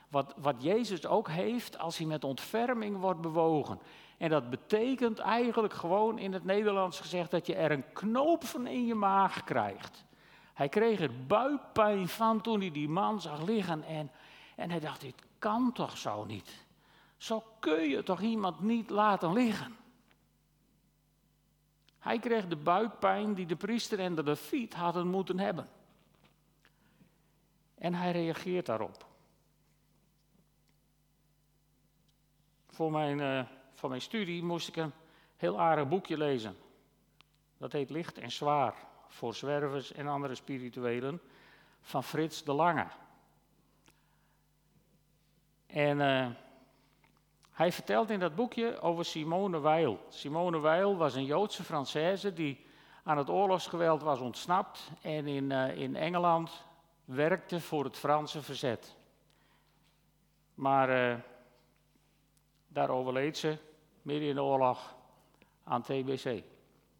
Wat, 0.09 0.33
wat 0.37 0.55
Jezus 0.63 1.05
ook 1.05 1.29
heeft 1.29 1.77
als 1.77 1.97
hij 1.97 2.07
met 2.07 2.23
ontferming 2.23 2.97
wordt 2.97 3.21
bewogen. 3.21 3.79
En 4.17 4.29
dat 4.29 4.49
betekent 4.49 5.19
eigenlijk 5.19 5.73
gewoon 5.73 6.19
in 6.19 6.33
het 6.33 6.43
Nederlands 6.43 6.99
gezegd 6.99 7.31
dat 7.31 7.47
je 7.47 7.55
er 7.55 7.71
een 7.71 7.93
knoop 7.93 8.43
van 8.43 8.67
in 8.67 8.85
je 8.85 8.95
maag 8.95 9.43
krijgt. 9.43 10.05
Hij 10.53 10.69
kreeg 10.69 10.99
er 10.99 11.25
buikpijn 11.27 12.07
van 12.07 12.41
toen 12.41 12.59
hij 12.59 12.71
die 12.71 12.89
man 12.89 13.21
zag 13.21 13.45
liggen 13.45 13.83
en, 13.83 14.11
en 14.55 14.69
hij 14.69 14.79
dacht, 14.79 15.01
dit 15.01 15.23
kan 15.39 15.71
toch 15.71 15.97
zo 15.97 16.25
niet. 16.25 16.64
Zo 17.17 17.43
kun 17.59 17.89
je 17.89 18.03
toch 18.03 18.21
iemand 18.21 18.59
niet 18.59 18.89
laten 18.89 19.33
liggen. 19.33 19.75
Hij 21.99 22.19
kreeg 22.19 22.47
de 22.47 22.55
buikpijn 22.55 23.33
die 23.33 23.45
de 23.45 23.55
priester 23.55 23.99
en 23.99 24.15
de 24.15 24.23
leviet 24.23 24.73
hadden 24.73 25.07
moeten 25.07 25.39
hebben. 25.39 25.69
En 27.77 27.93
hij 27.93 28.11
reageert 28.11 28.65
daarop. 28.65 29.05
Voor 32.67 32.91
mijn, 32.91 33.19
uh, 33.19 33.45
voor 33.73 33.89
mijn 33.89 34.01
studie 34.01 34.43
moest 34.43 34.67
ik 34.67 34.75
een 34.75 34.93
heel 35.37 35.59
aardig 35.59 35.87
boekje 35.87 36.17
lezen. 36.17 36.57
Dat 37.57 37.71
heet 37.71 37.89
Licht 37.89 38.17
en 38.17 38.31
Zwaar 38.31 38.75
voor 39.07 39.35
zwervers 39.35 39.91
en 39.91 40.07
andere 40.07 40.35
spirituelen 40.35 41.21
van 41.81 42.03
Frits 42.03 42.43
de 42.43 42.53
Lange. 42.53 42.87
En 45.67 45.99
uh, 45.99 46.27
hij 47.55 47.71
vertelt 47.71 48.09
in 48.09 48.19
dat 48.19 48.35
boekje 48.35 48.81
over 48.81 49.05
Simone 49.05 49.59
Weil. 49.59 49.99
Simone 50.09 50.59
Weil 50.59 50.95
was 50.95 51.15
een 51.15 51.25
Joodse 51.25 51.63
Française 51.63 52.33
die 52.33 52.65
aan 53.03 53.17
het 53.17 53.29
oorlogsgeweld 53.29 54.01
was 54.01 54.19
ontsnapt 54.19 54.91
en 55.01 55.27
in, 55.27 55.49
uh, 55.49 55.77
in 55.77 55.95
Engeland 55.95 56.65
werkte 57.05 57.61
voor 57.61 57.83
het 57.83 57.97
Franse 57.97 58.41
verzet. 58.41 58.95
Maar 60.53 61.11
uh, 61.11 61.17
daar 62.67 62.89
overleed 62.89 63.37
ze 63.37 63.57
midden 64.01 64.29
in 64.29 64.35
de 64.35 64.43
oorlog 64.43 64.95
aan 65.63 65.81
TBC. 65.81 66.43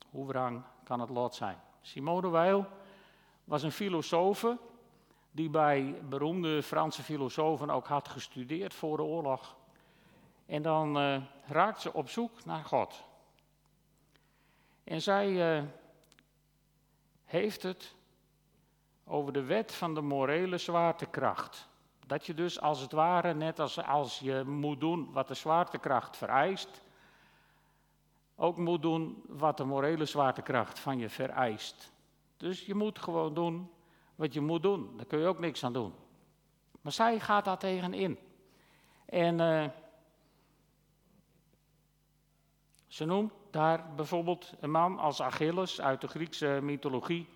Hoe 0.10 0.28
wrang 0.28 0.62
kan 0.84 1.00
het 1.00 1.10
lot 1.10 1.36
zijn? 1.36 1.58
Simone 1.82 2.30
Weil 2.30 2.68
was 3.44 3.64
een 3.64 3.72
filosoof 3.72 4.46
die 5.32 5.50
bij 5.50 6.02
beroemde 6.10 6.64
Franse 6.64 7.04
filosofen 7.04 7.70
ook 7.70 7.88
had 7.88 8.08
gestudeerd 8.08 8.74
voor 8.74 8.98
de 8.98 9.04
oorlog. 9.04 9.56
En 10.46 10.62
dan 10.62 10.98
uh, 10.98 11.22
raakt 11.46 11.82
ze 11.82 11.94
op 11.94 12.10
zoek 12.10 12.46
naar 12.46 12.64
God. 12.64 13.04
En 14.84 15.02
zij 15.02 15.58
uh, 15.58 15.64
heeft 17.26 17.64
het 17.64 17.96
over 19.04 19.34
de 19.34 19.44
wet 19.44 19.74
van 19.74 19.94
de 19.94 20.02
morele 20.02 20.58
zwaartekracht. 20.58 21.70
Dat 22.08 22.26
je 22.26 22.34
dus 22.34 22.62
als 22.62 22.80
het 22.80 22.92
ware, 22.92 23.34
net 23.34 23.60
als, 23.60 23.84
als 23.84 24.20
je 24.20 24.44
moet 24.46 24.80
doen 24.80 25.12
wat 25.12 25.28
de 25.28 25.34
zwaartekracht 25.34 26.18
vereist, 26.18 26.82
ook 28.36 28.58
moet 28.58 28.82
doen 28.82 29.24
wat 29.28 29.58
de 29.58 29.64
morele 29.64 30.06
zwaartekracht 30.06 30.80
van 30.80 30.98
je 30.98 31.10
vereist. 31.10 31.92
Dus 32.38 32.66
je 32.66 32.76
moet 32.76 33.00
gewoon 33.00 33.34
doen 33.34 33.70
wat 34.16 34.34
je 34.34 34.42
moet 34.42 34.62
doen. 34.62 34.98
Daar 34.98 35.06
kun 35.06 35.20
je 35.20 35.28
ook 35.28 35.40
niks 35.40 35.64
aan 35.64 35.74
doen. 35.74 35.94
Maar 36.82 36.92
zij 36.92 37.20
gaat 37.20 37.46
daar 37.46 37.58
tegenin. 37.58 38.20
En 39.06 39.40
uh, 39.40 39.66
ze 42.96 43.06
noemt 43.06 43.34
daar 43.52 43.94
bijvoorbeeld 43.96 44.54
een 44.60 44.72
man 44.72 45.00
als 45.00 45.22
Achilles 45.22 45.82
uit 45.82 46.02
de 46.02 46.08
Griekse 46.08 46.60
mythologie 46.62 47.28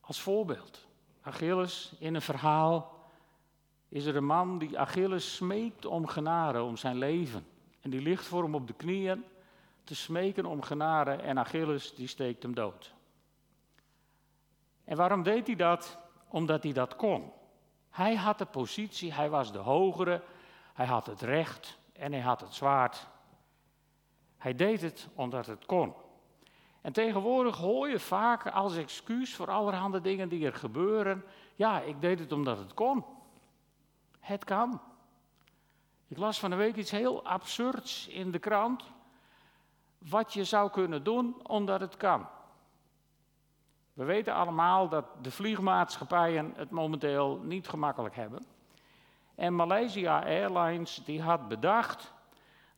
als 0.00 0.20
voorbeeld. 0.20 0.86
Achilles 1.22 1.92
in 1.98 2.14
een 2.14 2.22
verhaal 2.22 3.08
is 3.88 4.04
er 4.04 4.16
een 4.16 4.26
man 4.26 4.58
die 4.58 4.78
Achilles 4.78 5.34
smeekt 5.34 5.86
om 5.86 6.06
genade, 6.06 6.62
om 6.62 6.76
zijn 6.76 6.96
leven. 6.98 7.46
En 7.80 7.90
die 7.90 8.00
ligt 8.00 8.24
voor 8.24 8.42
hem 8.42 8.54
op 8.54 8.66
de 8.66 8.72
knieën 8.72 9.24
te 9.84 9.94
smeken 9.94 10.46
om 10.46 10.62
genade 10.62 11.10
en 11.10 11.38
Achilles 11.38 11.94
die 11.94 12.08
steekt 12.08 12.42
hem 12.42 12.54
dood. 12.54 12.94
En 14.84 14.96
waarom 14.96 15.22
deed 15.22 15.46
hij 15.46 15.56
dat? 15.56 15.98
Omdat 16.28 16.62
hij 16.62 16.72
dat 16.72 16.96
kon. 16.96 17.32
Hij 17.90 18.14
had 18.14 18.38
de 18.38 18.46
positie, 18.46 19.12
hij 19.12 19.30
was 19.30 19.52
de 19.52 19.58
hogere, 19.58 20.22
hij 20.72 20.86
had 20.86 21.06
het 21.06 21.20
recht 21.20 21.78
en 21.92 22.12
hij 22.12 22.22
had 22.22 22.40
het 22.40 22.54
zwaard. 22.54 23.14
Hij 24.46 24.54
deed 24.54 24.80
het 24.80 25.08
omdat 25.14 25.46
het 25.46 25.66
kon. 25.66 25.94
En 26.80 26.92
tegenwoordig 26.92 27.56
hoor 27.56 27.88
je 27.88 27.98
vaak 27.98 28.46
als 28.46 28.76
excuus 28.76 29.34
voor 29.34 29.50
allerhande 29.50 30.00
dingen 30.00 30.28
die 30.28 30.46
er 30.46 30.54
gebeuren, 30.54 31.24
ja, 31.54 31.80
ik 31.80 32.00
deed 32.00 32.18
het 32.18 32.32
omdat 32.32 32.58
het 32.58 32.74
kon. 32.74 33.04
Het 34.20 34.44
kan. 34.44 34.80
Ik 36.08 36.18
las 36.18 36.38
van 36.38 36.50
de 36.50 36.56
week 36.56 36.76
iets 36.76 36.90
heel 36.90 37.24
absurds 37.24 38.08
in 38.08 38.30
de 38.30 38.38
krant. 38.38 38.84
Wat 39.98 40.32
je 40.32 40.44
zou 40.44 40.70
kunnen 40.70 41.04
doen 41.04 41.46
omdat 41.46 41.80
het 41.80 41.96
kan. 41.96 42.26
We 43.92 44.04
weten 44.04 44.34
allemaal 44.34 44.88
dat 44.88 45.04
de 45.22 45.30
vliegmaatschappijen 45.30 46.52
het 46.56 46.70
momenteel 46.70 47.40
niet 47.42 47.68
gemakkelijk 47.68 48.14
hebben. 48.14 48.46
En 49.34 49.54
Malaysia 49.54 50.22
Airlines 50.22 51.02
die 51.04 51.22
had 51.22 51.48
bedacht 51.48 52.14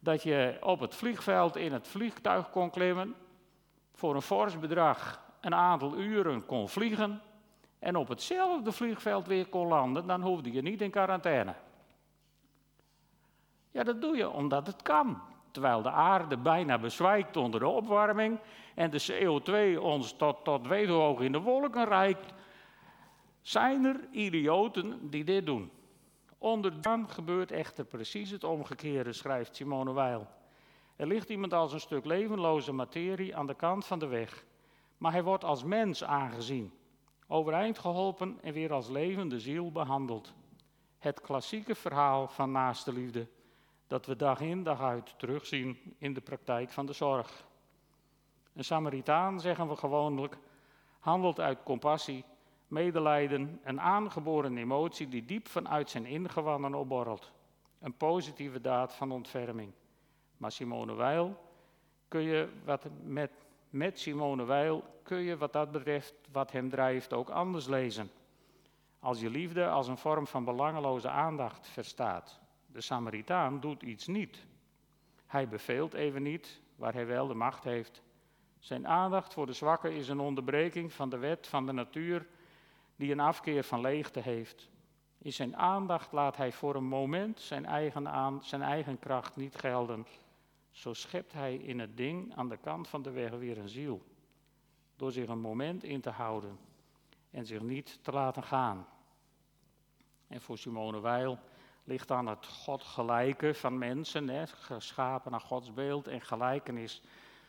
dat 0.08 0.22
je 0.22 0.56
op 0.60 0.80
het 0.80 0.94
vliegveld 0.94 1.56
in 1.56 1.72
het 1.72 1.88
vliegtuig 1.88 2.50
kon 2.50 2.70
klimmen, 2.70 3.14
voor 3.94 4.14
een 4.14 4.22
fors 4.22 4.58
bedrag 4.58 5.22
een 5.40 5.54
aantal 5.54 5.96
uren 5.96 6.46
kon 6.46 6.68
vliegen 6.68 7.20
en 7.78 7.96
op 7.96 8.08
hetzelfde 8.08 8.72
vliegveld 8.72 9.26
weer 9.26 9.46
kon 9.46 9.66
landen, 9.66 10.06
dan 10.06 10.22
hoefde 10.22 10.52
je 10.52 10.62
niet 10.62 10.80
in 10.80 10.90
quarantaine. 10.90 11.54
Ja, 13.70 13.82
dat 13.82 14.00
doe 14.00 14.16
je 14.16 14.30
omdat 14.30 14.66
het 14.66 14.82
kan. 14.82 15.20
terwijl 15.50 15.82
de 15.82 15.90
aarde 15.90 16.36
bijna 16.36 16.78
bezwijkt 16.78 17.36
onder 17.36 17.60
de 17.60 17.68
opwarming 17.68 18.38
en 18.74 18.90
de 18.90 19.06
CO2 19.10 19.80
ons 19.82 20.12
tot, 20.12 20.44
tot 20.44 20.66
hoog 20.66 21.20
in 21.20 21.32
de 21.32 21.40
wolken 21.40 21.84
reikt, 21.84 22.32
zijn 23.40 23.84
er 23.84 24.08
idioten 24.10 25.10
die 25.10 25.24
dit 25.24 25.46
doen. 25.46 25.70
Onder 26.38 26.80
dan 26.80 27.08
gebeurt 27.10 27.50
echter 27.50 27.84
precies 27.84 28.30
het 28.30 28.44
omgekeerde, 28.44 29.12
schrijft 29.12 29.56
Simone 29.56 29.92
Weil. 29.92 30.26
Er 30.96 31.06
ligt 31.06 31.28
iemand 31.28 31.52
als 31.52 31.72
een 31.72 31.80
stuk 31.80 32.04
levenloze 32.04 32.72
materie 32.72 33.36
aan 33.36 33.46
de 33.46 33.54
kant 33.54 33.86
van 33.86 33.98
de 33.98 34.06
weg, 34.06 34.44
maar 34.96 35.12
hij 35.12 35.22
wordt 35.22 35.44
als 35.44 35.64
mens 35.64 36.04
aangezien, 36.04 36.72
overeind 37.26 37.78
geholpen 37.78 38.38
en 38.42 38.52
weer 38.52 38.72
als 38.72 38.88
levende 38.88 39.40
ziel 39.40 39.72
behandeld. 39.72 40.32
Het 40.98 41.20
klassieke 41.20 41.74
verhaal 41.74 42.28
van 42.28 42.52
naaste 42.52 42.92
liefde 42.92 43.28
dat 43.86 44.06
we 44.06 44.16
dag 44.16 44.40
in 44.40 44.62
dag 44.62 44.80
uit 44.80 45.18
terugzien 45.18 45.94
in 45.98 46.14
de 46.14 46.20
praktijk 46.20 46.70
van 46.70 46.86
de 46.86 46.92
zorg. 46.92 47.46
Een 48.54 48.64
Samaritaan, 48.64 49.40
zeggen 49.40 49.68
we 49.68 49.76
gewoonlijk, 49.76 50.38
handelt 50.98 51.40
uit 51.40 51.62
compassie, 51.62 52.24
medelijden, 52.68 53.60
een 53.62 53.80
aangeboren 53.80 54.56
emotie 54.56 55.08
die 55.08 55.24
diep 55.24 55.48
vanuit 55.48 55.90
zijn 55.90 56.06
ingewanden 56.06 56.74
opborrelt. 56.74 57.32
Een 57.80 57.96
positieve 57.96 58.60
daad 58.60 58.94
van 58.94 59.10
ontferming. 59.10 59.72
Maar 60.36 60.52
Simone 60.52 60.94
Weil 60.94 61.36
kun 62.08 62.22
je 62.22 62.48
wat 62.64 62.88
met, 63.02 63.30
met 63.70 63.98
Simone 63.98 64.44
Weil 64.44 64.82
kun 65.02 65.18
je 65.18 65.36
wat 65.36 65.52
dat 65.52 65.70
betreft, 65.70 66.14
wat 66.32 66.52
hem 66.52 66.70
drijft, 66.70 67.12
ook 67.12 67.30
anders 67.30 67.66
lezen. 67.66 68.10
Als 69.00 69.20
je 69.20 69.30
liefde 69.30 69.68
als 69.68 69.88
een 69.88 69.98
vorm 69.98 70.26
van 70.26 70.44
belangeloze 70.44 71.08
aandacht 71.08 71.66
verstaat. 71.66 72.40
De 72.66 72.80
Samaritaan 72.80 73.60
doet 73.60 73.82
iets 73.82 74.06
niet. 74.06 74.46
Hij 75.26 75.48
beveelt 75.48 75.94
even 75.94 76.22
niet 76.22 76.60
waar 76.76 76.92
hij 76.92 77.06
wel 77.06 77.26
de 77.26 77.34
macht 77.34 77.64
heeft. 77.64 78.02
Zijn 78.58 78.86
aandacht 78.86 79.32
voor 79.32 79.46
de 79.46 79.52
zwakken 79.52 79.92
is 79.92 80.08
een 80.08 80.20
onderbreking 80.20 80.92
van 80.92 81.08
de 81.08 81.18
wet 81.18 81.46
van 81.46 81.66
de 81.66 81.72
natuur 81.72 82.26
die 82.98 83.12
een 83.12 83.20
afkeer 83.20 83.64
van 83.64 83.80
leegte 83.80 84.20
heeft. 84.20 84.68
In 85.18 85.32
zijn 85.32 85.56
aandacht 85.56 86.12
laat 86.12 86.36
hij 86.36 86.52
voor 86.52 86.74
een 86.74 86.88
moment 86.88 87.40
zijn 87.40 87.66
eigen, 87.66 88.08
aan, 88.08 88.44
zijn 88.44 88.62
eigen 88.62 88.98
kracht 88.98 89.36
niet 89.36 89.56
gelden. 89.56 90.06
Zo 90.70 90.92
schept 90.92 91.32
hij 91.32 91.54
in 91.54 91.78
het 91.78 91.96
ding 91.96 92.36
aan 92.36 92.48
de 92.48 92.56
kant 92.56 92.88
van 92.88 93.02
de 93.02 93.10
weg 93.10 93.30
weer 93.30 93.58
een 93.58 93.68
ziel. 93.68 94.02
Door 94.96 95.12
zich 95.12 95.28
een 95.28 95.40
moment 95.40 95.84
in 95.84 96.00
te 96.00 96.10
houden 96.10 96.58
en 97.30 97.46
zich 97.46 97.60
niet 97.60 97.98
te 98.02 98.12
laten 98.12 98.42
gaan. 98.42 98.86
En 100.26 100.40
voor 100.40 100.58
Simone 100.58 101.00
Weil 101.00 101.38
ligt 101.84 102.10
aan 102.10 102.26
het 102.26 102.46
godgelijke 102.46 103.54
van 103.54 103.78
mensen, 103.78 104.28
hè, 104.28 104.46
geschapen 104.46 105.30
naar 105.30 105.40
Gods 105.40 105.72
beeld 105.72 106.08
en 106.08 106.20
gelijkenis. 106.20 107.02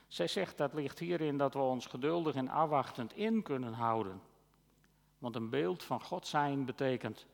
Zij 0.08 0.27
zegt 0.27 0.58
dat 0.58 0.74
ligt 0.74 1.00
hierin 1.00 1.38
dat 1.38 1.53
we 1.53 1.60
ons 1.60 1.86
geduldig 1.86 2.36
en 2.36 2.50
afwachtend 2.50 3.15
in 3.15 3.44
kunnen 3.44 3.74
houden. 3.74 4.22
Want 5.19 5.35
een 5.35 5.49
beeld 5.49 5.83
van 5.83 6.01
God 6.01 6.27
zijn 6.27 6.65
betekent 6.65 7.25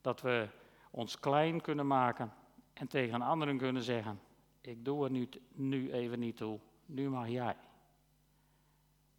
dat 0.00 0.20
we 0.20 0.48
ons 0.90 1.18
klein 1.18 1.60
kunnen 1.60 1.86
maken 1.86 2.32
en 2.72 2.86
tegen 2.86 3.22
anderen 3.22 3.58
kunnen 3.58 3.82
zeggen: 3.82 4.20
Ik 4.60 4.84
doe 4.84 5.04
er 5.04 5.28
nu, 5.52 5.92
even 5.92 6.18
niet 6.18 6.36
toe, 6.36 6.58
nu 6.86 7.10
mag 7.10 7.28
jij. 7.28 7.56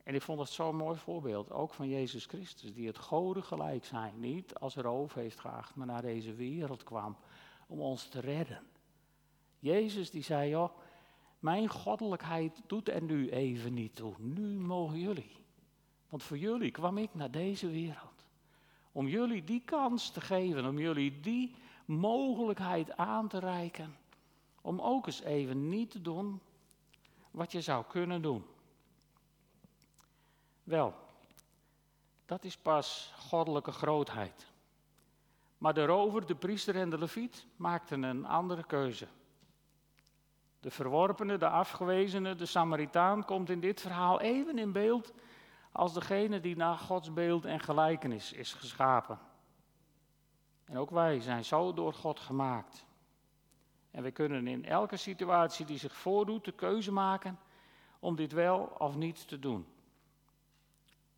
En 0.04 0.16
ik 0.16 0.22
vond 0.22 0.38
dat 0.38 0.50
zo'n 0.50 0.76
mooi 0.76 0.98
voorbeeld, 0.98 1.52
ook 1.52 1.74
van 1.74 1.90
Jezus 1.90 2.26
Christus, 2.26 2.74
die 2.74 2.88
het 2.88 2.98
goden 2.98 3.44
gelijk 3.44 3.86
zijn, 3.86 4.20
niet 4.20 4.56
als 4.56 4.76
roof 4.76 5.14
heeft 5.14 5.40
geacht, 5.40 5.76
maar 5.76 5.88
naar 5.88 6.02
deze 6.02 6.34
wereld 6.34 6.84
kwam 6.84 7.18
om 7.68 7.80
ons 7.80 8.08
te 8.08 8.20
redden. 8.20 8.64
Jezus 9.60 10.10
die 10.10 10.24
zei, 10.24 10.50
joh, 10.50 10.78
mijn 11.40 11.70
goddelijkheid 11.70 12.62
doet 12.68 12.90
er 12.90 13.04
nu 13.04 13.30
even 13.30 13.74
niet 13.74 13.96
toe, 13.96 14.14
nu 14.18 14.60
mogen 14.60 15.00
jullie. 15.00 15.41
Want 16.12 16.24
voor 16.24 16.38
jullie 16.38 16.72
kwam 16.72 16.98
ik 16.98 17.10
naar 17.14 17.32
deze 17.32 17.70
wereld. 17.70 18.26
Om 18.92 19.08
jullie 19.08 19.44
die 19.44 19.62
kans 19.66 20.10
te 20.10 20.22
geven, 20.22 20.66
om 20.66 20.80
jullie 20.80 21.20
die 21.20 21.56
mogelijkheid 21.86 22.98
aan 22.98 23.28
te 23.28 23.40
reiken. 23.40 23.98
Om 24.62 24.82
ook 24.82 25.06
eens 25.06 25.22
even 25.22 25.70
niet 25.70 25.92
te 25.92 26.02
doen 26.02 26.42
wat 27.32 27.52
je 27.52 27.62
zou 27.62 27.86
kunnen 27.88 28.22
doen. 28.22 28.46
Wel, 30.64 30.94
dat 32.26 32.44
is 32.44 32.58
pas 32.58 33.14
goddelijke 33.18 33.72
grootheid. 33.72 34.46
Maar 35.58 35.74
de 35.74 35.86
rover, 35.86 36.26
de 36.26 36.36
priester 36.36 36.76
en 36.76 36.90
de 36.90 36.98
leviet 36.98 37.46
maakten 37.56 38.04
een 38.04 38.26
andere 38.26 38.64
keuze. 38.64 39.08
De 40.60 40.72
verworpene, 40.72 41.38
de 41.38 41.50
afgewezene, 41.50 42.36
de 42.36 42.46
Samaritaan 42.46 43.26
komt 43.26 43.50
in 43.50 43.60
dit 43.60 43.82
verhaal 43.82 44.22
even 44.22 44.58
in 44.58 44.72
beeld 44.72 45.14
als 45.72 45.94
degene 45.94 46.40
die 46.40 46.56
naar 46.56 46.78
Gods 46.78 47.14
beeld 47.14 47.46
en 47.46 47.60
gelijkenis 47.60 48.34
is 48.34 48.54
geschapen. 48.54 49.20
En 50.66 50.78
ook 50.78 50.90
wij 50.90 51.20
zijn 51.20 51.46
zo 51.46 51.74
door 51.74 51.94
God 51.94 52.20
gemaakt. 52.20 52.86
En 53.92 54.04
we 54.04 54.12
kunnen 54.12 54.48
in 54.48 54.66
elke 54.66 54.98
situatie 54.98 55.66
die 55.66 55.78
zich 55.78 55.94
voordoet 55.94 56.46
de 56.46 56.52
keuze 56.52 56.92
maken 56.92 57.40
om 58.00 58.16
dit 58.16 58.32
wel 58.32 58.76
of 58.78 58.96
niet 58.96 59.28
te 59.28 59.40
doen. 59.40 59.66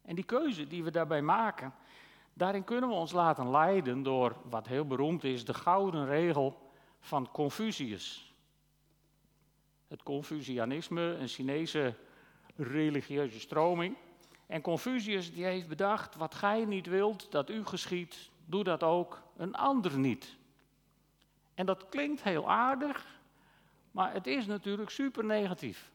En 0.02 0.16
die 0.16 0.24
keuze 0.24 0.68
die 0.68 0.84
we 0.84 0.92
daarbij 0.92 1.22
maken, 1.22 1.74
daarin 2.34 2.63
kunnen 2.63 2.89
we 2.89 2.96
ons 2.96 3.12
laten 3.12 3.50
leiden 3.50 4.04
door 4.04 4.36
wat 4.50 4.68
heel 4.68 4.88
beroemd 4.88 5.24
is, 5.24 5.46
de 5.46 5.54
gouden 5.54 6.06
regel 6.06 6.72
van 7.00 7.32
Confucius. 7.32 8.34
Het 9.88 10.04
Confucianisme, 10.04 11.02
een 11.02 11.28
Chinese 11.28 11.96
religieuze 12.56 13.39
stroming. 13.39 13.96
En 14.48 14.62
Confucius 14.62 15.34
die 15.34 15.46
heeft 15.46 15.68
bedacht, 15.68 16.16
wat 16.16 16.36
gij 16.36 16.66
niet 16.66 16.88
wilt 16.88 17.32
dat 17.32 17.50
u 17.50 17.66
geschiet, 17.66 18.30
doe 18.46 18.64
dat 18.64 18.84
ook 18.84 19.22
een 19.38 19.56
ander 19.56 19.98
niet. 19.98 20.36
En 21.54 21.66
dat 21.66 21.90
klinkt 21.90 22.24
heel 22.24 22.50
aardig, 22.50 23.20
maar 23.92 24.14
het 24.14 24.28
is 24.28 24.46
natuurlijk 24.46 24.90
super 24.90 25.26
negatief. 25.26 25.92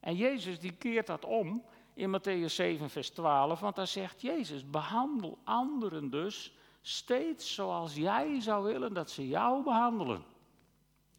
En 0.00 0.16
Jezus 0.16 0.58
die 0.58 0.72
keert 0.72 1.06
dat 1.06 1.24
om 1.24 1.64
in 1.94 2.18
Matthäus 2.18 2.54
7, 2.54 2.90
vers 2.90 3.10
12, 3.10 3.60
want 3.60 3.76
daar 3.76 3.86
zegt 3.86 4.20
Jezus, 4.20 4.70
behandel 4.70 5.38
anderen 5.44 6.10
dus 6.10 6.54
steeds 6.80 7.54
zoals 7.54 7.94
jij 7.94 8.40
zou 8.40 8.64
willen 8.64 8.94
dat 8.94 9.10
ze 9.10 9.28
jou 9.28 9.62
behandelen. 9.62 10.24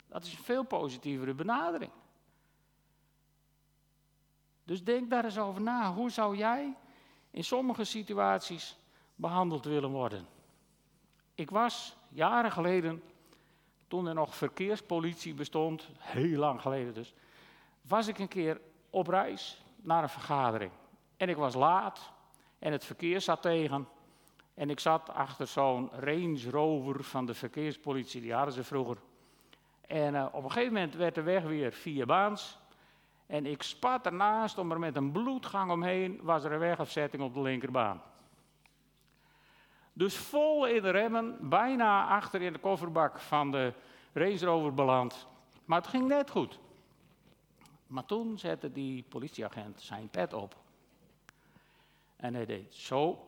Dat 0.08 0.26
is 0.26 0.32
een 0.32 0.44
veel 0.44 0.64
positievere 0.64 1.34
benadering. 1.34 1.92
Dus 4.74 4.84
denk 4.84 5.10
daar 5.10 5.24
eens 5.24 5.38
over 5.38 5.62
na. 5.62 5.94
Hoe 5.94 6.10
zou 6.10 6.38
jij 6.38 6.76
in 7.32 7.44
sommige 7.44 7.84
situaties 7.84 8.78
behandeld 9.16 9.66
willen 9.66 9.90
worden? 9.90 10.28
Ik 11.36 11.50
was 11.50 11.96
jaren 12.10 12.52
geleden, 12.52 13.04
toen 13.88 14.08
er 14.08 14.14
nog 14.14 14.36
verkeerspolitie 14.36 15.34
bestond, 15.34 15.90
heel 15.98 16.40
lang 16.40 16.62
geleden 16.62 16.94
dus, 16.94 17.14
was 17.82 18.08
ik 18.08 18.20
een 18.20 18.28
keer 18.28 18.62
op 18.90 19.08
reis 19.08 19.64
naar 19.76 20.04
een 20.04 20.10
vergadering. 20.10 20.72
En 21.18 21.30
ik 21.30 21.38
was 21.38 21.54
laat 21.54 22.12
en 22.60 22.72
het 22.72 22.86
verkeer 22.86 23.22
zat 23.22 23.42
tegen. 23.42 23.88
En 24.54 24.70
ik 24.70 24.80
zat 24.80 25.10
achter 25.10 25.48
zo'n 25.48 25.90
Range 26.00 26.50
Rover 26.50 27.04
van 27.04 27.26
de 27.26 27.34
verkeerspolitie, 27.34 28.22
die 28.22 28.34
hadden 28.34 28.54
ze 28.54 28.64
vroeger. 28.64 28.98
En 29.82 30.14
uh, 30.14 30.26
op 30.32 30.44
een 30.44 30.52
gegeven 30.52 30.74
moment 30.74 30.96
werd 30.96 31.16
de 31.16 31.22
weg 31.22 31.44
weer 31.44 31.72
vier 31.74 32.06
baans. 32.06 32.62
En 33.34 33.46
ik 33.46 33.64
spat 33.64 34.06
ernaast, 34.06 34.58
om 34.58 34.72
er 34.72 34.80
met 34.80 34.96
een 34.96 35.12
bloedgang 35.12 35.72
omheen, 35.72 36.20
was 36.22 36.44
er 36.44 36.52
een 36.52 36.60
wegafzetting 36.60 37.24
op 37.24 37.34
de 37.34 37.42
linkerbaan. 37.42 38.02
Dus 39.94 40.18
vol 40.18 40.68
in 40.68 40.82
de 40.82 40.90
remmen, 40.90 41.50
bijna 41.50 42.08
achter 42.08 42.42
in 42.42 42.54
de 42.54 42.60
kofferbak 42.60 43.20
van 43.20 43.52
de 43.52 43.74
Range 44.14 44.46
Rover 44.46 44.74
beland. 44.74 45.28
Maar 45.66 45.82
het 45.82 45.90
ging 45.90 46.08
net 46.08 46.30
goed. 46.30 46.60
Maar 47.88 48.06
toen 48.06 48.38
zette 48.38 48.72
die 48.72 49.04
politieagent 49.04 49.82
zijn 49.82 50.10
pet 50.10 50.34
op. 50.34 50.56
En 52.16 52.34
hij 52.34 52.46
deed 52.46 52.76
zo. 52.76 53.28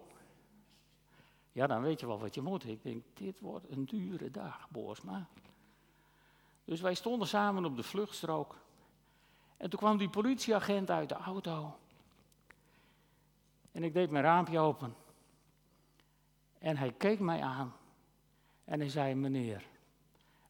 Ja, 1.51 1.67
dan 1.67 1.81
weet 1.81 1.99
je 1.99 2.07
wel 2.07 2.19
wat 2.19 2.35
je 2.35 2.41
moet. 2.41 2.67
Ik 2.67 2.83
denk, 2.83 3.03
dit 3.13 3.39
wordt 3.39 3.69
een 3.69 3.85
dure 3.85 4.31
dag, 4.31 4.69
Boersma. 4.69 5.27
Dus 6.65 6.81
wij 6.81 6.93
stonden 6.93 7.27
samen 7.27 7.65
op 7.65 7.75
de 7.75 7.83
vluchtstrook. 7.83 8.63
En 9.57 9.69
toen 9.69 9.79
kwam 9.79 9.97
die 9.97 10.09
politieagent 10.09 10.91
uit 10.91 11.09
de 11.09 11.15
auto. 11.15 11.77
En 13.71 13.83
ik 13.83 13.93
deed 13.93 14.09
mijn 14.09 14.23
raampje 14.23 14.59
open. 14.59 14.95
En 16.59 16.77
hij 16.77 16.91
keek 16.91 17.19
mij 17.19 17.41
aan. 17.41 17.73
En 18.63 18.79
hij 18.79 18.89
zei: 18.89 19.15
Meneer, 19.15 19.63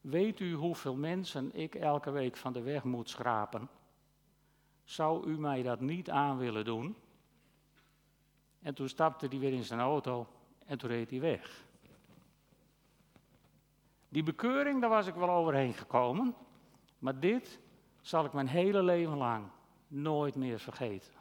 weet 0.01 0.39
u 0.39 0.53
hoeveel 0.53 0.95
mensen 0.95 1.55
ik 1.55 1.75
elke 1.75 2.11
week 2.11 2.37
van 2.37 2.53
de 2.53 2.61
weg 2.61 2.83
moet 2.83 3.09
schrapen? 3.09 3.69
Zou 4.83 5.27
u 5.27 5.39
mij 5.39 5.63
dat 5.63 5.79
niet 5.79 6.09
aan 6.09 6.37
willen 6.37 6.65
doen? 6.65 6.95
En 8.61 8.73
toen 8.73 8.89
stapte 8.89 9.27
hij 9.27 9.39
weer 9.39 9.53
in 9.53 9.63
zijn 9.63 9.79
auto 9.79 10.27
en 10.65 10.77
toen 10.77 10.89
reed 10.89 11.09
hij 11.09 11.19
weg. 11.19 11.63
Die 14.09 14.23
bekeuring, 14.23 14.81
daar 14.81 14.89
was 14.89 15.07
ik 15.07 15.13
wel 15.13 15.29
overheen 15.29 15.73
gekomen. 15.73 16.35
Maar 16.99 17.19
dit 17.19 17.59
zal 18.05 18.25
ik 18.25 18.33
mijn 18.33 18.47
hele 18.47 18.83
leven 18.83 19.17
lang 19.17 19.47
nooit 19.87 20.35
meer 20.35 20.59
vergeten. 20.59 21.13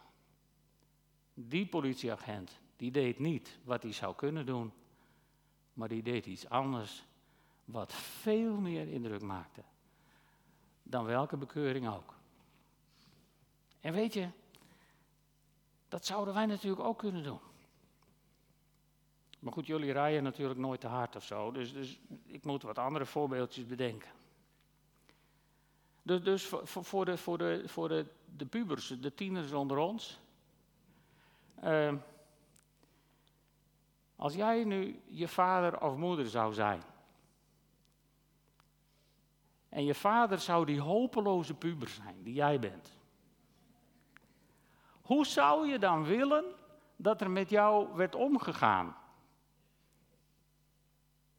Die 1.35 1.66
politieagent, 1.66 2.61
die 2.77 2.90
deed 2.90 3.18
niet 3.18 3.59
wat 3.64 3.83
hij 3.83 3.92
zou 3.92 4.14
kunnen 4.14 4.47
doen, 4.47 4.73
maar 5.73 5.88
die 5.88 6.03
deed 6.03 6.27
iets 6.27 6.49
anders 6.49 7.05
wat 7.64 7.92
veel 7.92 8.57
meer 8.57 8.88
indruk 8.88 9.23
maakte 9.23 9.62
dan 10.85 11.05
welke 11.05 11.37
bekeuring 11.37 11.88
ook. 11.88 12.14
En 13.81 13.92
weet 13.92 14.12
je, 14.12 14.29
dat 15.88 16.07
zouden 16.07 16.35
wij 16.35 16.47
natuurlijk 16.47 16.83
ook 16.83 16.99
kunnen 16.99 17.23
doen. 17.23 17.40
Maar 19.38 19.53
goed, 19.53 19.66
jullie 19.66 19.92
rijden 19.92 20.23
natuurlijk 20.23 20.61
nooit 20.61 20.81
te 20.81 20.87
hard 20.87 21.16
of 21.16 21.25
zo, 21.25 21.51
dus, 21.51 21.73
dus 21.73 22.01
ik 22.25 22.44
moet 22.44 22.62
wat 22.62 22.79
andere 22.79 23.07
voorbeeldjes 23.07 23.66
bedenken. 23.66 24.11
Dus, 26.05 26.23
dus 26.23 26.47
voor, 26.64 27.05
de, 27.05 27.17
voor, 27.17 27.38
de, 27.38 27.62
voor 27.67 27.88
de, 27.88 28.07
de 28.37 28.47
pubers, 28.47 28.88
de 28.88 29.14
tieners 29.14 29.53
onder 29.53 29.79
ons. 29.79 30.21
Uh, 31.64 31.93
als 34.17 34.35
jij 34.35 34.64
nu 34.64 35.03
je 35.07 35.29
vader 35.29 35.81
of 35.81 35.97
moeder 35.97 36.29
zou 36.29 36.53
zijn. 36.53 36.83
En 39.69 39.85
je 39.85 39.95
vader 39.95 40.38
zou 40.38 40.64
die 40.64 40.81
hopeloze 40.81 41.55
puber 41.55 41.88
zijn 41.88 42.23
die 42.23 42.35
jij 42.35 42.59
bent. 42.59 42.99
Hoe 45.03 45.27
zou 45.27 45.69
je 45.69 45.79
dan 45.79 46.05
willen 46.05 46.45
dat 46.97 47.21
er 47.21 47.31
met 47.31 47.51
jou 47.51 47.97
werd 47.97 48.14
omgegaan? 48.14 48.97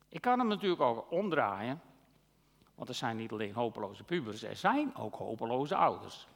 Ik 0.10 0.22
kan 0.22 0.40
hem 0.40 0.48
natuurlijk 0.48 0.82
ook 0.82 1.12
omdraaien. 1.12 1.82
Want 2.76 2.90
er 2.90 2.96
zijn 2.96 3.18
niet 3.18 3.32
alleen 3.32 3.54
hopeloze 3.54 4.04
pubers, 4.04 4.44
er 4.44 4.56
zijn 4.56 4.96
ook 4.96 5.16
hopeloze 5.16 5.76
ouders. 5.76 6.28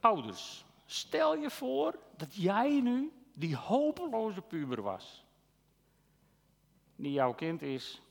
Ouders, 0.00 0.64
stel 0.86 1.36
je 1.36 1.50
voor 1.50 1.98
dat 2.16 2.34
jij 2.34 2.80
nu 2.80 3.12
die 3.34 3.56
hopeloze 3.56 4.42
puber 4.42 4.82
was. 4.82 5.24
Die 6.96 7.12
jouw 7.12 7.34
kind 7.34 7.62
is. 7.62 8.02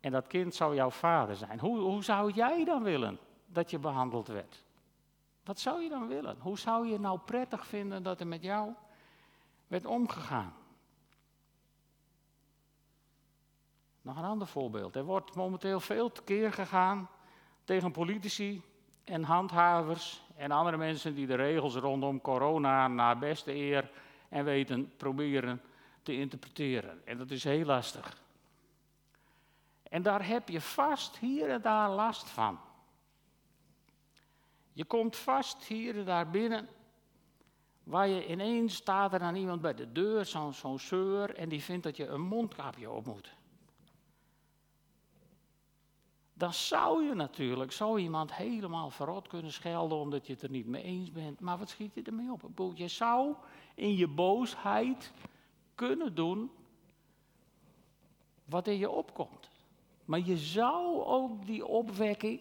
En 0.00 0.12
dat 0.12 0.26
kind 0.26 0.54
zou 0.54 0.74
jouw 0.74 0.90
vader 0.90 1.36
zijn. 1.36 1.60
Hoe, 1.60 1.78
hoe 1.78 2.04
zou 2.04 2.32
jij 2.32 2.64
dan 2.64 2.82
willen 2.82 3.18
dat 3.46 3.70
je 3.70 3.78
behandeld 3.78 4.26
werd? 4.26 4.62
Wat 5.44 5.58
zou 5.58 5.82
je 5.82 5.88
dan 5.88 6.06
willen? 6.06 6.36
Hoe 6.40 6.58
zou 6.58 6.88
je 6.88 6.98
nou 6.98 7.18
prettig 7.18 7.66
vinden 7.66 8.02
dat 8.02 8.20
er 8.20 8.26
met 8.26 8.42
jou 8.42 8.72
werd 9.66 9.86
omgegaan? 9.86 10.54
Nog 14.02 14.16
een 14.16 14.24
ander 14.24 14.46
voorbeeld. 14.46 14.96
Er 14.96 15.04
wordt 15.04 15.34
momenteel 15.34 15.80
veel 15.80 16.12
tekeer 16.12 16.52
gegaan 16.52 17.08
tegen 17.64 17.92
politici 17.92 18.62
en 19.04 19.22
handhavers 19.22 20.22
en 20.36 20.50
andere 20.50 20.76
mensen 20.76 21.14
die 21.14 21.26
de 21.26 21.34
regels 21.34 21.74
rondom 21.74 22.20
corona 22.20 22.88
naar 22.88 23.18
beste 23.18 23.54
eer 23.54 23.90
en 24.28 24.44
weten 24.44 24.92
proberen 24.96 25.60
te 26.02 26.16
interpreteren. 26.16 27.06
En 27.06 27.18
dat 27.18 27.30
is 27.30 27.44
heel 27.44 27.64
lastig. 27.64 28.22
En 29.82 30.02
daar 30.02 30.26
heb 30.26 30.48
je 30.48 30.60
vast 30.60 31.18
hier 31.18 31.50
en 31.50 31.62
daar 31.62 31.90
last 31.90 32.28
van. 32.28 32.58
Je 34.72 34.84
komt 34.84 35.16
vast 35.16 35.64
hier 35.64 35.98
en 35.98 36.04
daar 36.04 36.30
binnen, 36.30 36.68
waar 37.82 38.08
je 38.08 38.26
ineens 38.26 38.74
staat 38.74 39.12
er 39.12 39.20
aan 39.20 39.34
iemand 39.34 39.60
bij 39.60 39.74
de 39.74 39.92
deur, 39.92 40.24
zo'n 40.24 40.78
zo 40.78 41.24
en 41.24 41.48
die 41.48 41.62
vindt 41.62 41.82
dat 41.82 41.96
je 41.96 42.06
een 42.06 42.20
mondkapje 42.20 42.90
op 42.90 43.06
moet 43.06 43.38
dan 46.40 46.52
zou 46.54 47.04
je 47.04 47.14
natuurlijk 47.14 47.72
zo 47.72 47.96
iemand 47.96 48.34
helemaal 48.34 48.90
verrot 48.90 49.28
kunnen 49.28 49.52
schelden 49.52 49.98
omdat 49.98 50.26
je 50.26 50.32
het 50.32 50.42
er 50.42 50.50
niet 50.50 50.66
mee 50.66 50.82
eens 50.82 51.12
bent. 51.12 51.40
Maar 51.40 51.58
wat 51.58 51.68
schiet 51.68 51.94
je 51.94 52.02
ermee 52.02 52.32
op? 52.32 52.72
Je 52.74 52.88
zou 52.88 53.34
in 53.74 53.96
je 53.96 54.08
boosheid 54.08 55.12
kunnen 55.74 56.14
doen 56.14 56.50
wat 58.44 58.66
in 58.66 58.78
je 58.78 58.90
opkomt. 58.90 59.50
Maar 60.04 60.18
je 60.18 60.36
zou 60.36 61.04
ook 61.04 61.46
die 61.46 61.66
opwekking 61.66 62.40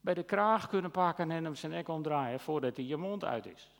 bij 0.00 0.14
de 0.14 0.22
kraag 0.22 0.68
kunnen 0.68 0.90
pakken 0.90 1.30
en 1.30 1.44
hem 1.44 1.54
zijn 1.54 1.72
nek 1.72 1.88
omdraaien 1.88 2.40
voordat 2.40 2.76
hij 2.76 2.84
je 2.84 2.96
mond 2.96 3.24
uit 3.24 3.46
is. 3.46 3.70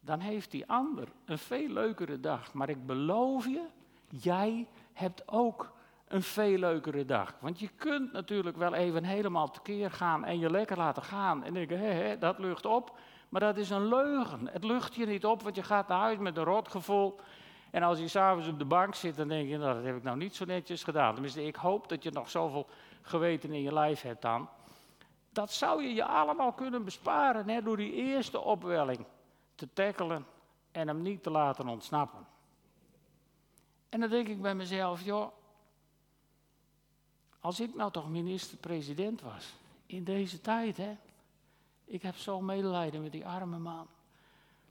Dan 0.00 0.20
heeft 0.20 0.50
die 0.50 0.66
ander 0.66 1.08
een 1.24 1.38
veel 1.38 1.68
leukere 1.68 2.20
dag. 2.20 2.52
Maar 2.52 2.68
ik 2.68 2.86
beloof 2.86 3.46
je, 3.46 3.66
jij 4.08 4.68
hebt 4.92 5.28
ook 5.28 5.73
een 6.14 6.22
veel 6.22 6.58
leukere 6.58 7.04
dag. 7.04 7.34
Want 7.40 7.60
je 7.60 7.68
kunt 7.68 8.12
natuurlijk 8.12 8.56
wel 8.56 8.74
even 8.74 9.04
helemaal 9.04 9.50
tekeer 9.50 9.90
gaan 9.90 10.24
en 10.24 10.38
je 10.38 10.50
lekker 10.50 10.76
laten 10.76 11.02
gaan. 11.02 11.44
En 11.44 11.54
denken, 11.54 11.78
hé, 11.78 11.92
hé, 11.92 12.18
dat 12.18 12.38
lucht 12.38 12.66
op. 12.66 12.98
Maar 13.28 13.40
dat 13.40 13.56
is 13.56 13.70
een 13.70 13.88
leugen. 13.88 14.48
Het 14.48 14.64
lucht 14.64 14.94
je 14.94 15.06
niet 15.06 15.24
op, 15.24 15.42
want 15.42 15.56
je 15.56 15.62
gaat 15.62 15.88
naar 15.88 15.98
huis 15.98 16.18
met 16.18 16.36
een 16.36 16.44
rotgevoel. 16.44 17.20
En 17.70 17.82
als 17.82 17.98
je 17.98 18.08
s'avonds 18.08 18.48
op 18.48 18.58
de 18.58 18.64
bank 18.64 18.94
zit, 18.94 19.16
dan 19.16 19.28
denk 19.28 19.48
je, 19.48 19.58
nou, 19.58 19.74
dat 19.74 19.84
heb 19.84 19.96
ik 19.96 20.02
nou 20.02 20.16
niet 20.16 20.34
zo 20.34 20.44
netjes 20.44 20.82
gedaan. 20.82 21.12
Tenminste, 21.12 21.46
ik 21.46 21.56
hoop 21.56 21.88
dat 21.88 22.02
je 22.02 22.10
nog 22.10 22.30
zoveel 22.30 22.66
geweten 23.02 23.52
in 23.52 23.62
je 23.62 23.72
lijf 23.72 24.02
hebt 24.02 24.22
dan. 24.22 24.48
Dat 25.32 25.52
zou 25.52 25.82
je 25.82 25.94
je 25.94 26.04
allemaal 26.04 26.52
kunnen 26.52 26.84
besparen 26.84 27.48
hè, 27.48 27.62
door 27.62 27.76
die 27.76 27.92
eerste 27.92 28.40
opwelling 28.40 29.06
te 29.54 29.68
tackelen 29.72 30.26
en 30.72 30.88
hem 30.88 31.02
niet 31.02 31.22
te 31.22 31.30
laten 31.30 31.68
ontsnappen. 31.68 32.26
En 33.88 34.00
dan 34.00 34.10
denk 34.10 34.28
ik 34.28 34.42
bij 34.42 34.54
mezelf, 34.54 35.04
joh, 35.04 35.32
als 37.44 37.60
ik 37.60 37.74
nou 37.74 37.90
toch 37.90 38.10
minister-president 38.10 39.20
was, 39.20 39.54
in 39.86 40.04
deze 40.04 40.40
tijd, 40.40 40.76
hè. 40.76 40.96
Ik 41.84 42.02
heb 42.02 42.16
zo 42.16 42.40
medelijden 42.40 43.02
met 43.02 43.12
die 43.12 43.26
arme 43.26 43.58
man. 43.58 43.86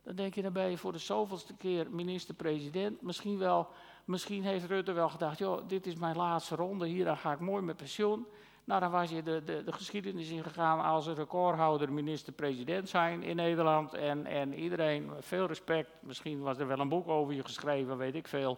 Dan 0.03 0.15
denk 0.15 0.33
je, 0.33 0.41
dan 0.41 0.53
ben 0.53 0.69
je 0.69 0.77
voor 0.77 0.91
de 0.91 0.97
zoveelste 0.97 1.53
keer 1.53 1.87
minister-president. 1.91 3.01
Misschien, 3.01 3.37
wel, 3.37 3.67
misschien 4.05 4.43
heeft 4.43 4.65
Rutte 4.65 4.91
wel 4.91 5.09
gedacht, 5.09 5.37
joh, 5.37 5.67
dit 5.67 5.87
is 5.87 5.95
mijn 5.95 6.15
laatste 6.15 6.55
ronde, 6.55 6.87
hier 6.87 7.05
dan 7.05 7.17
ga 7.17 7.31
ik 7.31 7.39
mooi 7.39 7.61
met 7.61 7.77
pensioen. 7.77 8.25
Nou, 8.63 8.79
dan 8.79 8.91
was 8.91 9.09
je 9.09 9.23
de, 9.23 9.43
de, 9.45 9.63
de 9.63 9.71
geschiedenis 9.71 10.29
ingegaan 10.29 10.81
als 10.81 11.05
een 11.05 11.15
recordhouder 11.15 11.93
minister-president 11.93 12.89
zijn 12.89 13.23
in 13.23 13.35
Nederland. 13.35 13.93
En, 13.93 14.25
en 14.25 14.53
iedereen, 14.53 15.11
veel 15.19 15.45
respect, 15.45 15.89
misschien 15.99 16.41
was 16.41 16.57
er 16.57 16.67
wel 16.67 16.79
een 16.79 16.89
boek 16.89 17.07
over 17.07 17.33
je 17.33 17.43
geschreven, 17.43 17.97
weet 17.97 18.15
ik 18.15 18.27
veel. 18.27 18.57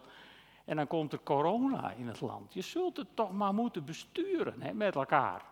En 0.66 0.76
dan 0.76 0.86
komt 0.86 1.12
er 1.12 1.22
corona 1.22 1.90
in 1.90 2.06
het 2.06 2.20
land. 2.20 2.54
Je 2.54 2.62
zult 2.62 2.96
het 2.96 3.08
toch 3.14 3.32
maar 3.32 3.54
moeten 3.54 3.84
besturen 3.84 4.62
hè, 4.62 4.72
met 4.72 4.94
elkaar. 4.94 5.44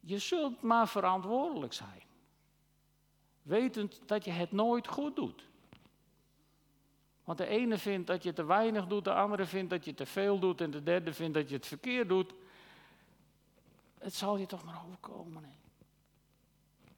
Je 0.00 0.18
zult 0.18 0.62
maar 0.62 0.88
verantwoordelijk 0.88 1.72
zijn. 1.72 2.02
Wetend 3.42 4.00
dat 4.06 4.24
je 4.24 4.30
het 4.30 4.52
nooit 4.52 4.88
goed 4.88 5.16
doet. 5.16 5.48
Want 7.24 7.38
de 7.38 7.46
ene 7.46 7.78
vindt 7.78 8.06
dat 8.06 8.22
je 8.22 8.32
te 8.32 8.44
weinig 8.44 8.86
doet, 8.86 9.04
de 9.04 9.14
andere 9.14 9.46
vindt 9.46 9.70
dat 9.70 9.84
je 9.84 9.94
te 9.94 10.06
veel 10.06 10.38
doet 10.38 10.60
en 10.60 10.70
de 10.70 10.82
derde 10.82 11.12
vindt 11.12 11.34
dat 11.34 11.48
je 11.48 11.54
het 11.54 11.66
verkeerd 11.66 12.08
doet. 12.08 12.34
Het 13.98 14.14
zal 14.14 14.36
je 14.36 14.46
toch 14.46 14.64
maar 14.64 14.82
overkomen. 14.86 15.44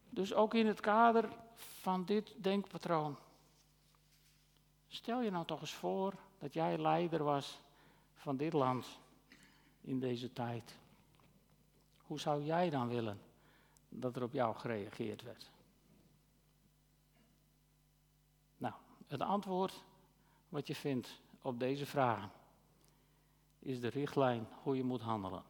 Dus 0.09 0.33
ook 0.33 0.53
in 0.53 0.67
het 0.67 0.79
kader 0.79 1.29
van 1.55 2.05
dit 2.05 2.33
denkpatroon. 2.37 3.17
Stel 4.87 5.21
je 5.21 5.31
nou 5.31 5.45
toch 5.45 5.61
eens 5.61 5.73
voor 5.73 6.13
dat 6.43 6.53
jij 6.53 6.77
leider 6.77 7.23
was 7.23 7.61
van 8.13 8.37
dit 8.37 8.53
land 8.53 8.99
in 9.81 9.99
deze 9.99 10.33
tijd. 10.33 10.79
Hoe 11.97 12.19
zou 12.19 12.43
jij 12.43 12.69
dan 12.69 12.87
willen 12.87 13.21
dat 13.89 14.15
er 14.15 14.23
op 14.23 14.33
jou 14.33 14.55
gereageerd 14.55 15.21
werd? 15.21 15.51
Nou, 18.57 18.73
het 19.07 19.21
antwoord 19.21 19.83
wat 20.49 20.67
je 20.67 20.75
vindt 20.75 21.21
op 21.41 21.59
deze 21.59 21.85
vragen 21.85 22.31
is 23.59 23.79
de 23.79 23.89
richtlijn 23.89 24.47
hoe 24.61 24.75
je 24.75 24.83
moet 24.83 25.01
handelen. 25.01 25.43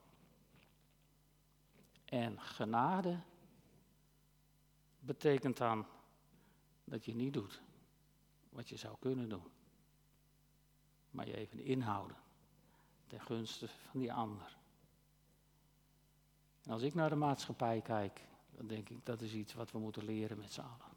En 2.05 2.41
genade 2.41 3.19
betekent 4.99 5.57
dan 5.57 5.85
dat 6.83 7.05
je 7.05 7.15
niet 7.15 7.33
doet 7.33 7.61
wat 8.49 8.69
je 8.69 8.77
zou 8.77 8.95
kunnen 8.99 9.29
doen 9.29 9.52
maar 11.13 11.27
je 11.27 11.37
even 11.37 11.59
inhouden 11.59 12.17
ten 13.07 13.21
gunste 13.21 13.67
van 13.67 13.99
die 13.99 14.13
ander. 14.13 14.57
En 16.63 16.71
als 16.71 16.81
ik 16.81 16.93
naar 16.93 17.09
de 17.09 17.15
maatschappij 17.15 17.81
kijk, 17.81 18.21
dan 18.51 18.67
denk 18.67 18.89
ik 18.89 19.05
dat 19.05 19.21
is 19.21 19.33
iets 19.33 19.53
wat 19.53 19.71
we 19.71 19.79
moeten 19.79 20.05
leren 20.05 20.37
met 20.37 20.51
z'n 20.51 20.61
allen. 20.61 20.91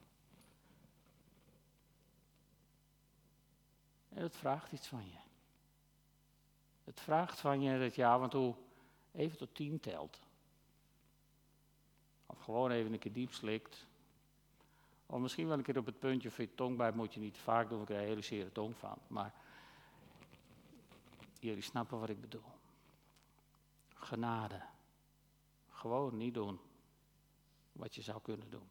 En 4.08 4.22
het 4.22 4.36
vraagt 4.36 4.72
iets 4.72 4.86
van 4.86 5.06
je. 5.06 5.18
Het 6.84 7.00
vraagt 7.00 7.40
van 7.40 7.60
je 7.60 7.78
dat 7.78 7.94
je 7.94 8.06
af 8.06 8.22
en 8.22 8.28
toe 8.30 8.54
even 9.12 9.38
tot 9.38 9.54
tien 9.54 9.80
telt. 9.80 10.20
Of 12.26 12.40
gewoon 12.40 12.70
even 12.70 12.92
een 12.92 12.98
keer 12.98 13.12
diep 13.12 13.32
slikt. 13.32 13.86
Of 15.06 15.20
misschien 15.20 15.46
wel 15.48 15.58
een 15.58 15.64
keer 15.64 15.78
op 15.78 15.86
het 15.86 15.98
puntje 15.98 16.30
van 16.30 16.44
je 16.44 16.54
tong 16.54 16.76
bij, 16.76 16.92
moet 16.92 17.14
je 17.14 17.20
niet 17.20 17.38
vaak 17.38 17.68
doen, 17.68 17.80
ik 17.80 17.86
krijg 17.86 18.00
een 18.00 18.08
hele 18.08 18.22
zere 18.22 18.52
tong 18.52 18.76
van. 18.76 18.98
Maar 19.06 19.34
Jullie 21.40 21.62
snappen 21.62 21.98
wat 21.98 22.08
ik 22.08 22.20
bedoel. 22.20 22.52
Genade. 23.94 24.62
Gewoon 25.68 26.16
niet 26.16 26.34
doen 26.34 26.60
wat 27.72 27.94
je 27.94 28.02
zou 28.02 28.20
kunnen 28.22 28.50
doen, 28.50 28.68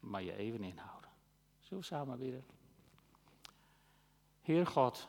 maar 0.00 0.22
je 0.22 0.36
even 0.36 0.64
inhouden. 0.64 1.10
Zullen 1.60 1.78
we 1.78 1.88
samen 1.88 2.18
bidden? 2.18 2.44
Heer 4.40 4.66
God, 4.66 5.08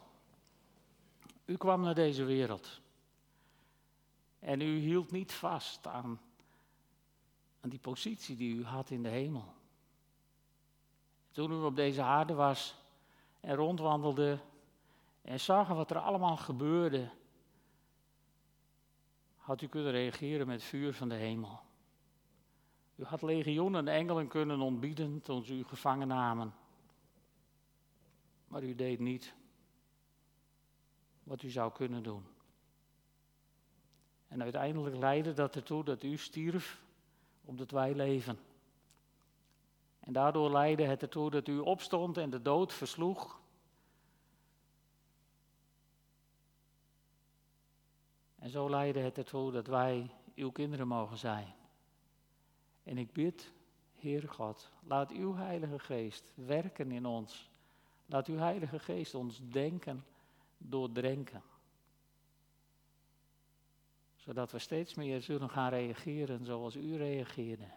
u 1.46 1.58
kwam 1.58 1.82
naar 1.82 1.96
deze 1.96 2.24
wereld. 2.24 2.82
En 4.40 4.62
u 4.62 4.78
hield 4.80 5.12
niet 5.12 5.34
vast 5.34 5.88
aan, 5.88 6.22
aan 7.62 7.70
die 7.70 7.80
positie 7.80 8.36
die 8.36 8.56
u 8.56 8.64
had 8.64 8.90
in 8.90 9.04
de 9.04 9.10
hemel. 9.10 9.54
Toen 11.32 11.52
u 11.52 11.56
op 11.56 11.76
deze 11.76 12.02
aarde 12.02 12.34
was 12.34 12.76
en 13.40 13.56
rondwandelde 13.56 14.40
en 15.28 15.40
zag 15.40 15.68
wat 15.68 15.92
er 15.92 15.98
allemaal 15.98 16.38
gebeurde, 16.38 17.10
had 19.36 19.62
u 19.62 19.68
kunnen 19.68 19.92
reageren 19.92 20.48
met 20.48 20.64
vuur 20.64 20.94
van 20.94 21.10
de 21.10 21.16
hemel. 21.16 21.60
U 22.96 23.04
had 23.04 23.22
legioenen 23.22 23.88
engelen 23.88 24.28
kunnen 24.28 24.60
ontbieden 24.60 25.22
ze 25.26 25.54
u 25.54 25.64
gevangen 25.64 26.08
namen. 26.08 26.54
Maar 28.48 28.64
u 28.64 28.76
deed 28.76 29.00
niet 29.00 29.34
wat 31.24 31.42
u 31.42 31.50
zou 31.50 31.72
kunnen 31.72 32.04
doen. 32.04 32.26
En 34.28 34.44
uiteindelijk 34.44 34.96
leidde 34.96 35.34
dat 35.34 35.56
ertoe 35.56 35.84
dat 35.84 36.04
u 36.04 36.18
stierf, 36.18 36.82
opdat 37.46 37.72
wij 37.72 37.96
leven. 37.96 38.40
En 40.00 40.14
daardoor 40.14 40.52
leidde 40.52 40.84
het 40.84 41.02
ertoe 41.02 41.30
dat 41.30 41.48
u 41.48 41.58
opstond 41.58 42.18
en 42.18 42.30
de 42.30 42.42
dood 42.42 42.74
versloeg. 42.74 43.46
En 48.48 48.54
zo 48.54 48.70
leidde 48.70 49.00
het 49.00 49.18
ertoe 49.18 49.52
dat 49.52 49.68
wij 49.68 50.10
uw 50.36 50.52
kinderen 50.52 50.88
mogen 50.88 51.18
zijn. 51.18 51.54
En 52.84 52.98
ik 52.98 53.12
bid, 53.12 53.54
Heer 53.96 54.30
God, 54.30 54.72
laat 54.84 55.12
uw 55.12 55.36
Heilige 55.36 55.80
Geest 55.80 56.32
werken 56.36 56.92
in 56.92 57.06
ons. 57.06 57.50
Laat 58.06 58.28
uw 58.28 58.38
Heilige 58.38 58.80
Geest 58.80 59.16
ons 59.16 59.42
denken 59.50 60.06
doordrenken. 60.58 61.42
Zodat 64.16 64.52
we 64.52 64.60
steeds 64.60 64.94
meer 64.94 65.22
zullen 65.22 65.50
gaan 65.50 65.70
reageren 65.70 66.46
zoals 66.46 66.76
u 66.76 66.98
reageerde. 66.98 67.68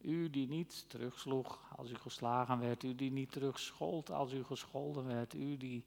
U 0.00 0.30
die 0.30 0.48
niet 0.48 0.88
terugsloeg 0.88 1.76
als 1.76 1.90
u 1.90 1.94
geslagen 1.94 2.58
werd, 2.58 2.82
u 2.82 2.94
die 2.94 3.10
niet 3.10 3.32
terugschold 3.32 4.10
als 4.10 4.32
u 4.32 4.44
gescholden 4.44 5.06
werd, 5.06 5.34
u 5.34 5.56
die 5.56 5.84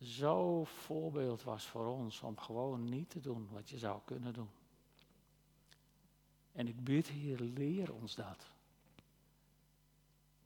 zo 0.00 0.64
voorbeeld 0.64 1.42
was 1.42 1.66
voor 1.66 1.86
ons 1.86 2.20
om 2.20 2.38
gewoon 2.38 2.84
niet 2.84 3.10
te 3.10 3.20
doen 3.20 3.48
wat 3.52 3.68
je 3.68 3.78
zou 3.78 4.00
kunnen 4.04 4.32
doen. 4.32 4.50
En 6.52 6.68
ik 6.68 6.84
bid, 6.84 7.08
Heer, 7.08 7.40
leer 7.40 7.92
ons 7.92 8.14
dat. 8.14 8.46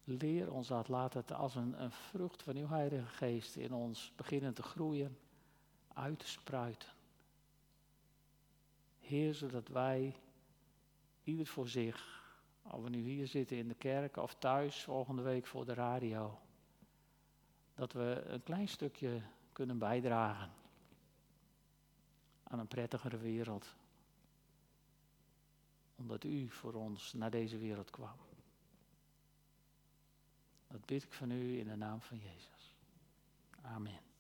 Leer 0.05 0.53
ons 0.53 0.69
dat. 0.69 0.89
Laat 0.89 1.15
het 1.15 1.33
als 1.33 1.55
een, 1.55 1.83
een 1.83 1.91
vrucht 1.91 2.43
van 2.43 2.57
uw 2.57 2.69
Heilige 2.69 3.07
Geest 3.07 3.57
in 3.57 3.73
ons 3.73 4.13
beginnen 4.17 4.55
te 4.55 4.63
groeien, 4.63 5.19
uit 5.89 6.19
te 6.19 6.29
spruiten. 6.29 6.89
Heer, 9.01 9.35
zodat 9.35 9.69
wij, 9.69 10.15
ieder 11.25 11.47
voor 11.47 11.69
zich, 11.69 12.23
of 12.63 12.83
we 12.83 12.89
nu 12.89 12.99
hier 12.99 13.27
zitten 13.27 13.57
in 13.57 13.69
de 13.69 13.75
kerk 13.75 14.17
of 14.17 14.35
thuis 14.35 14.83
volgende 14.83 15.23
week 15.23 15.47
voor 15.47 15.65
de 15.65 15.75
radio, 15.75 16.39
dat 17.75 17.93
we 17.93 18.23
een 18.27 18.43
klein 18.43 18.69
stukje 18.69 19.23
kunnen 19.53 19.79
bijdragen 19.79 20.51
aan 22.43 22.59
een 22.59 22.69
prettigere 22.69 23.19
wereld 23.19 23.77
omdat 26.03 26.25
u 26.25 26.49
voor 26.51 26.75
ons 26.75 27.13
naar 27.13 27.31
deze 27.31 27.59
wereld 27.59 27.91
kwam. 27.91 28.17
Dat 30.69 30.85
bid 30.85 31.03
ik 31.03 31.13
van 31.13 31.31
u 31.31 31.59
in 31.59 31.69
de 31.69 31.77
naam 31.77 32.01
van 32.01 32.19
Jezus. 32.19 32.75
Amen. 33.63 34.12